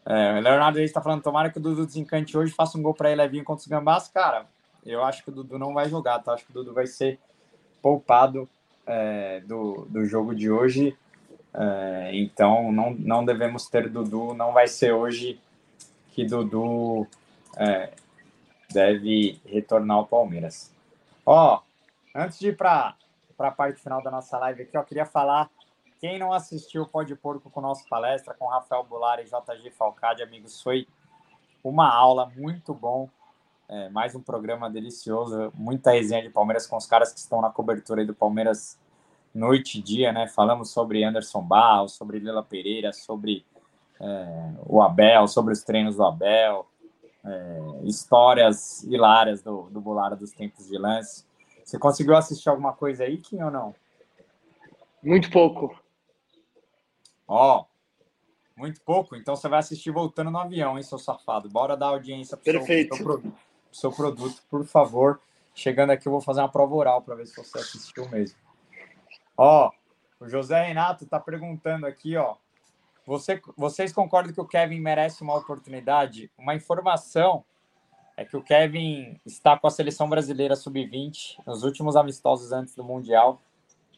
[0.08, 3.20] É, Leonardo está falando, tomara que o Dudu desencante hoje, faça um gol para ele
[3.20, 4.06] levinho contra os Gambás.
[4.06, 4.46] Cara,
[4.84, 6.32] eu acho que o Dudu não vai jogar, tá?
[6.32, 7.18] Acho que o Dudu vai ser
[7.82, 8.48] poupado
[8.86, 10.96] é, do, do jogo de hoje.
[11.52, 14.32] É, então, não, não devemos ter Dudu.
[14.32, 15.40] Não vai ser hoje
[16.12, 17.04] que Dudu
[17.56, 17.90] é,
[18.70, 20.72] deve retornar ao Palmeiras.
[21.24, 21.60] Ó,
[22.14, 22.94] antes de ir para
[23.38, 25.50] a parte final da nossa live aqui, eu queria falar
[26.00, 30.62] quem não assistiu Pode Porco com nossa palestra, com Rafael Bular e JG Falcade, amigos,
[30.62, 30.86] foi
[31.62, 33.08] uma aula muito bom.
[33.68, 37.50] É, mais um programa delicioso, muita resenha de Palmeiras com os caras que estão na
[37.50, 38.78] cobertura do Palmeiras
[39.34, 40.28] noite e dia, né?
[40.28, 43.44] Falamos sobre Anderson Barros, sobre Lila Pereira, sobre
[44.00, 46.66] é, o Abel, sobre os treinos do Abel,
[47.24, 49.80] é, histórias hilárias do, do
[50.16, 51.24] dos tempos de lance.
[51.64, 53.74] Você conseguiu assistir alguma coisa aí, Kim, ou não?
[55.02, 55.76] Muito pouco.
[57.26, 57.64] Ó,
[58.56, 59.16] muito pouco.
[59.16, 61.48] Então você vai assistir voltando no avião, hein, seu safado?
[61.48, 63.32] Bora dar audiência para o seu, seu,
[63.72, 65.20] seu, produto, por favor.
[65.54, 68.38] Chegando aqui, eu vou fazer uma prova oral para ver se você assistiu mesmo.
[69.36, 69.70] Ó,
[70.20, 72.36] o José Renato está perguntando aqui, ó.
[73.06, 76.30] Você, vocês concordam que o Kevin merece uma oportunidade?
[76.36, 77.44] Uma informação
[78.16, 82.82] é que o Kevin está com a seleção brasileira sub-20 nos últimos amistosos antes do
[82.82, 83.40] Mundial.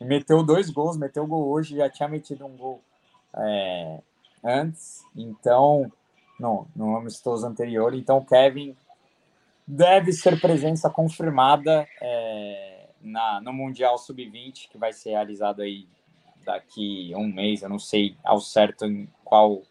[0.01, 2.83] E meteu dois gols, meteu gol hoje, já tinha metido um gol
[3.37, 4.01] é,
[4.45, 5.91] antes, então,
[6.39, 7.95] no, no amistoso anterior.
[7.95, 8.77] Então, Kevin
[9.67, 15.87] deve ser presença confirmada é, na, no Mundial Sub-20, que vai ser realizado aí
[16.45, 19.63] daqui um mês, eu não sei ao certo em qual,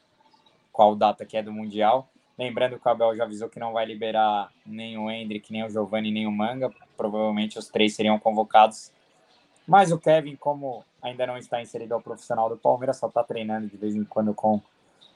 [0.71, 2.07] qual data que é do Mundial.
[2.37, 5.69] Lembrando que o Abel já avisou que não vai liberar nem o Hendrick, nem o
[5.69, 6.71] Giovanni, nem o Manga.
[6.95, 8.91] Provavelmente os três seriam convocados
[9.67, 13.67] Mas o Kevin, como ainda não está inserido ao profissional do Palmeiras, só está treinando
[13.67, 14.61] de vez em quando com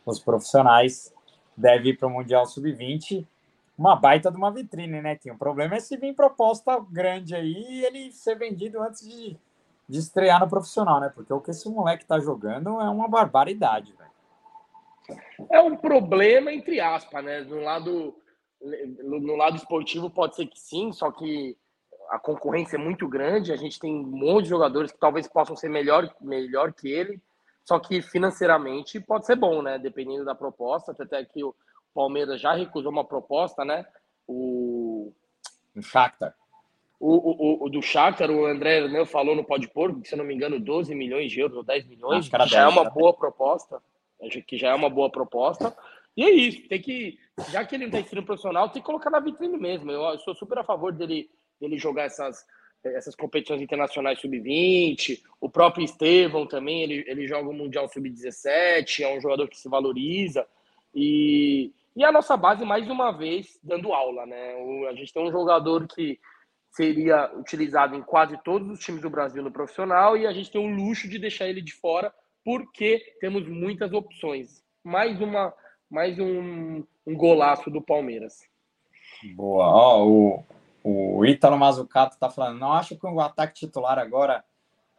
[0.05, 1.13] os profissionais,
[1.55, 3.25] deve ir para o Mundial Sub-20.
[3.77, 5.31] Uma baita de uma vitrine, né, Tim?
[5.31, 9.37] O problema é se vir proposta grande aí e ele ser vendido antes de,
[9.87, 11.11] de estrear no profissional, né?
[11.13, 14.11] Porque o que esse moleque tá jogando é uma barbaridade, velho.
[15.49, 17.41] É um problema, entre aspas, né?
[17.41, 18.15] No lado,
[19.03, 21.57] no lado esportivo pode ser que sim, só que
[22.11, 23.53] a concorrência é muito grande.
[23.53, 27.21] A gente tem um monte de jogadores que talvez possam ser melhor, melhor que ele,
[27.63, 29.79] só que financeiramente pode ser bom, né?
[29.79, 30.91] Dependendo da proposta.
[30.91, 31.55] Até que o
[31.93, 33.85] Palmeiras já recusou uma proposta, né?
[34.27, 35.13] O.
[35.73, 36.35] O Shakhtar.
[36.99, 40.25] O, o, o, do Shakhtar, o André né, falou no Pode Pôr, se eu não
[40.25, 43.81] me engano, 12 milhões de euros ou 10 milhões, que já é uma boa proposta.
[44.45, 45.75] Que já é uma boa proposta.
[46.15, 47.17] E é isso, tem que,
[47.49, 49.89] já que ele não está em profissional, tem que colocar na vitrine mesmo.
[49.89, 51.29] Eu, eu sou super a favor dele,
[51.61, 52.45] dele jogar essas,
[52.83, 55.21] essas competições internacionais sub-20.
[55.39, 59.69] O próprio Estevão também, ele, ele joga o Mundial sub-17, é um jogador que se
[59.69, 60.45] valoriza.
[60.93, 64.55] E, e a nossa base, mais uma vez, dando aula, né?
[64.89, 66.19] A gente tem um jogador que
[66.71, 70.61] seria utilizado em quase todos os times do Brasil no profissional e a gente tem
[70.61, 74.63] o luxo de deixar ele de fora porque temos muitas opções.
[74.83, 75.53] Mais uma,
[75.89, 78.39] mais um, um golaço do Palmeiras.
[79.35, 79.65] Boa.
[79.67, 80.43] Ó, o,
[80.83, 84.43] o Ítalo Mazucato tá falando, não acho que o ataque titular agora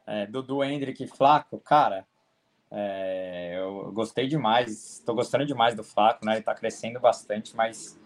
[0.07, 2.07] é, Dudu, Hendrick e Flaco, cara,
[2.70, 6.35] é, eu gostei demais, estou gostando demais do Flaco, né?
[6.35, 8.01] Ele tá crescendo bastante, mas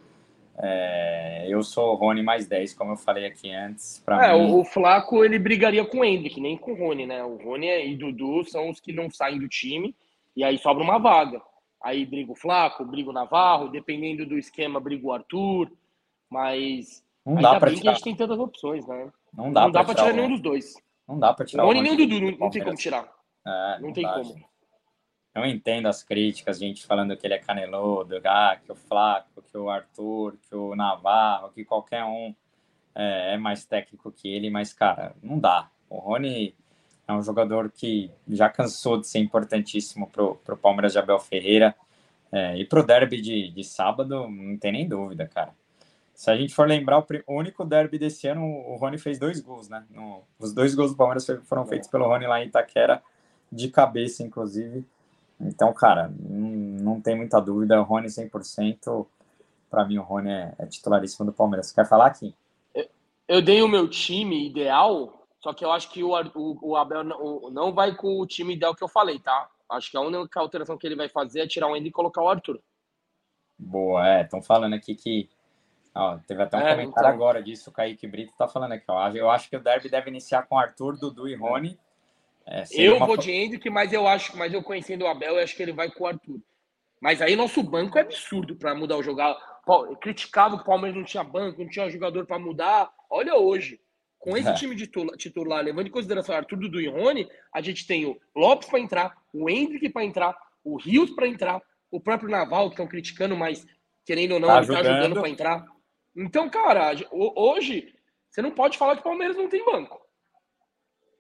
[0.59, 4.03] é, eu sou o Rony mais 10, como eu falei aqui antes.
[4.09, 4.53] é, mim...
[4.53, 7.23] o, Flaco ele brigaria com o Hendrick, nem com o Rony, né?
[7.23, 9.95] O Rony e o Dudu são os que não saem do time
[10.35, 11.41] e aí sobra uma vaga.
[11.81, 15.71] Aí briga o Flaco, briga o Navarro, dependendo do esquema, briga o Arthur,
[16.29, 17.05] mas
[17.35, 17.91] não dá para tirar.
[17.91, 19.11] a gente tem tantas opções, né?
[19.35, 20.75] Não dá, não dá para tirar, tirar nenhum dos dois.
[21.09, 23.09] Não dá para tirar o Rony nem o Dudu, não, não tem como tirar.
[23.47, 24.25] É, não, não tem dá, como.
[24.25, 24.47] Gente.
[25.35, 29.59] Eu entendo as críticas, gente falando que ele é caneludo, ah, que o Flaco, que
[29.59, 32.35] o Arthur, que o Navarro, que qualquer um
[32.95, 35.69] é, é, mais técnico que ele, mas, cara, não dá.
[35.91, 36.55] O Rony
[37.07, 41.77] é um jogador que já cansou de ser importantíssimo pro, pro Palmeiras de Abel Ferreira.
[42.33, 45.53] É, e pro derby de, de sábado, não tem nem dúvida, cara.
[46.17, 49.69] Se a gente for lembrar, o, único derby desse ano, o Rony fez dois gols,
[49.69, 49.85] né?
[49.91, 53.03] No, os dois gols do Palmeiras foram feitos pelo Rony lá em Itaquera,
[53.53, 54.83] de cabeça, inclusive.
[55.39, 59.07] Então, cara, não, tem muita dúvida, o Rony 100%.
[59.71, 61.67] Para mim, o Rony é, é, titularíssimo do Palmeiras.
[61.67, 62.35] Você quer falar aqui?
[62.75, 62.89] Eu,
[63.29, 67.05] eu dei o meu time ideal, só que eu acho que o, o, o Abel
[67.05, 69.51] não, não vai com o time ideal que eu falei, tá?
[69.69, 72.23] Acho que a única alteração que ele vai fazer é tirar o Andy e colocar
[72.23, 72.59] o Arthur.
[73.59, 74.23] Boa, é.
[74.23, 75.29] Estão falando aqui que.
[75.97, 77.07] Ó, teve até um é, comentário então...
[77.07, 79.09] agora disso, o Kaique Brito tá falando aqui, ó.
[79.11, 81.79] Eu acho que o Derby deve iniciar com Arthur, Dudu e Rony
[82.47, 83.07] é, eu uma...
[83.07, 85.73] vou de Hendrick, mas eu acho, mas eu conhecendo o Abel, eu acho que ele
[85.73, 86.41] vai com o Arthur.
[87.01, 89.37] Mas aí nosso banco é absurdo para mudar o jogar.
[90.01, 92.89] Criticava que o Palmeiras não tinha banco, não tinha jogador para mudar.
[93.11, 93.81] Olha hoje,
[94.19, 94.55] com esse é.
[94.55, 94.89] time de
[95.19, 99.17] titular, levando em consideração Arthur, Dudu e Rony, a gente tem o Lopes para entrar,
[99.35, 103.67] o Hendrick para entrar, o Rios para entrar, o próprio Naval, que estão criticando, mas
[104.05, 105.67] querendo ou não, tá ele está ajudando para entrar.
[106.17, 107.95] Então, cara, hoje
[108.31, 110.07] você não pode falar que o Palmeiras não tem banco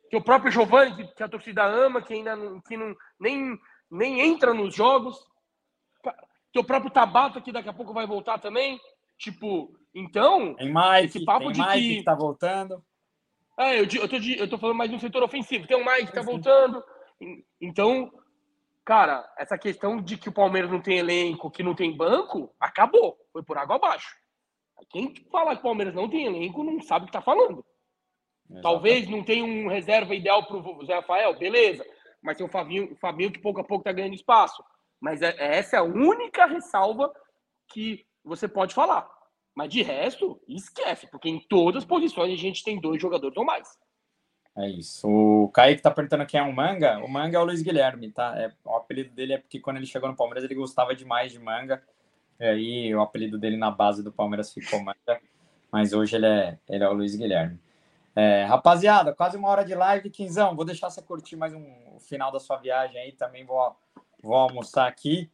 [0.08, 3.58] que o próprio Giovani, que a torcida ama, que ainda não, que não, nem,
[3.90, 5.18] nem entra nos jogos,
[6.52, 8.78] que o próprio Tabata, que daqui a pouco vai voltar também.
[9.18, 10.54] Tipo, então.
[10.54, 11.96] Tem Mike, esse papo tem de Mike que...
[11.96, 12.82] que tá voltando.
[13.58, 15.66] É, eu, eu, tô, eu tô falando mais no setor ofensivo.
[15.66, 16.84] Tem o Mike que tá voltando.
[17.60, 18.12] Então,
[18.84, 23.16] cara, essa questão de que o Palmeiras não tem elenco, que não tem banco, acabou.
[23.32, 24.14] Foi por água abaixo.
[24.90, 27.64] Quem fala que o Palmeiras não tem elenco não sabe o que tá falando.
[28.44, 28.62] Exatamente.
[28.62, 31.84] Talvez não tenha um reserva ideal para o Zé Rafael, beleza.
[32.22, 34.62] Mas tem o Fabinho, o Fabinho que pouco a pouco está ganhando espaço.
[35.00, 37.12] Mas é, é, essa é a única ressalva
[37.68, 39.08] que você pode falar.
[39.54, 43.44] Mas de resto, esquece, porque em todas as posições a gente tem dois jogadores ou
[43.44, 43.68] mais.
[44.56, 45.06] É isso.
[45.08, 46.98] O Kaique tá perguntando quem é o Manga.
[46.98, 48.34] O Manga é o Luiz Guilherme, tá?
[48.38, 51.38] É, o apelido dele é porque quando ele chegou no Palmeiras ele gostava demais de
[51.38, 51.82] Manga.
[52.38, 55.20] E aí o apelido dele na base do Palmeiras ficou Manga.
[55.70, 57.58] Mas hoje ele é, ele é o Luiz Guilherme.
[58.14, 60.56] É, rapaziada, quase uma hora de live, Quinzão.
[60.56, 61.64] Vou deixar você curtir mais um
[61.94, 63.12] o final da sua viagem aí.
[63.12, 63.76] Também vou,
[64.22, 65.30] vou almoçar aqui.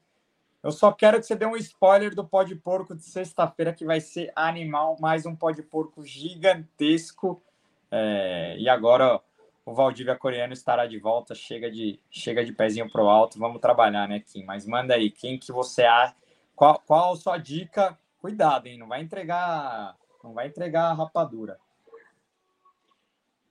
[0.63, 3.85] Eu só quero que você dê um spoiler do pó de porco de sexta-feira, que
[3.85, 7.43] vai ser animal, mais um pó de porco gigantesco.
[7.91, 9.21] É, e agora
[9.67, 11.35] o Valdívia coreano estará de volta.
[11.35, 13.39] Chega de, chega de pezinho pro alto.
[13.39, 14.45] Vamos trabalhar, né, Kim?
[14.45, 16.15] Mas manda aí, quem que você acha?
[16.63, 17.99] Qual, qual a sua dica?
[18.21, 18.79] Cuidado, hein?
[18.79, 21.59] Não vai entregar, não vai entregar a rapadura.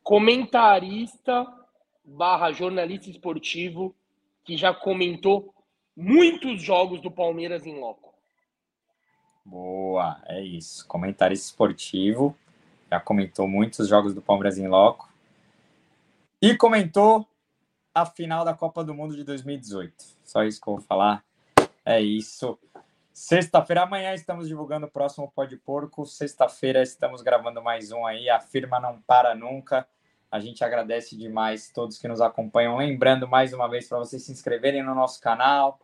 [0.01, 1.45] comentarista
[2.05, 3.93] barra jornalista esportivo
[4.45, 5.53] que já comentou
[5.93, 8.13] muitos jogos do Palmeiras em loco.
[9.43, 10.87] Boa, é isso.
[10.87, 12.33] Comentarista esportivo,
[12.89, 15.11] já comentou muitos jogos do Palmeiras em loco.
[16.41, 17.27] E comentou
[17.93, 19.93] a final da Copa do Mundo de 2018.
[20.23, 21.25] Só isso que eu vou falar.
[21.83, 22.57] É isso.
[23.13, 26.05] Sexta-feira, amanhã estamos divulgando o próximo Pó de Porco.
[26.05, 28.29] Sexta-feira estamos gravando mais um aí.
[28.29, 29.85] A firma não para nunca.
[30.31, 32.77] A gente agradece demais todos que nos acompanham.
[32.77, 35.77] Lembrando mais uma vez para vocês se inscreverem no nosso canal,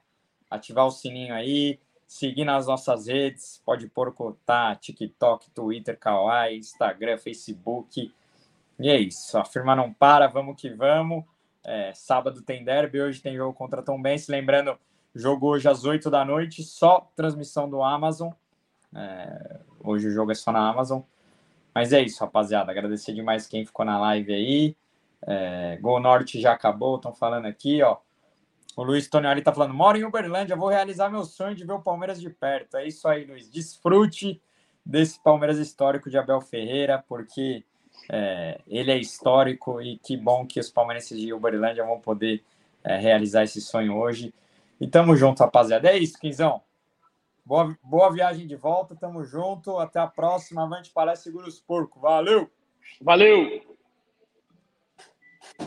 [0.49, 3.61] ativar o sininho aí, seguir nas nossas redes.
[3.65, 8.09] Pode porco tá TikTok, Twitter, Kawaii, Instagram, Facebook.
[8.79, 9.37] E é isso.
[9.37, 11.25] A firma não para, vamos que vamos.
[11.65, 14.29] É, sábado tem derby, hoje tem jogo contra Tom Benz.
[14.29, 14.79] Lembrando,
[15.17, 18.31] jogo hoje às 8 da noite, só transmissão do Amazon.
[18.95, 21.01] É, hoje o jogo é só na Amazon.
[21.73, 22.71] Mas é isso, rapaziada.
[22.71, 24.75] Agradecer demais quem ficou na live aí.
[25.21, 27.97] É, Gol Norte já acabou, estão falando aqui, ó.
[28.75, 31.81] O Luiz Tonioli tá falando: moro em Uberlândia, vou realizar meu sonho de ver o
[31.81, 32.77] Palmeiras de perto.
[32.77, 33.49] É isso aí, Luiz.
[33.49, 34.41] Desfrute
[34.85, 37.63] desse Palmeiras histórico de Abel Ferreira, porque
[38.09, 42.43] é, ele é histórico e que bom que os palmeirenses de Uberlândia vão poder
[42.83, 44.33] é, realizar esse sonho hoje.
[44.79, 45.89] E tamo junto, rapaziada.
[45.89, 46.61] É isso, Quinzão.
[47.45, 49.77] Boa, boa viagem de volta, tamo junto.
[49.77, 50.63] Até a próxima.
[50.63, 52.01] Avante para segura os porcos.
[52.01, 52.49] Valeu!
[53.01, 53.76] Valeu!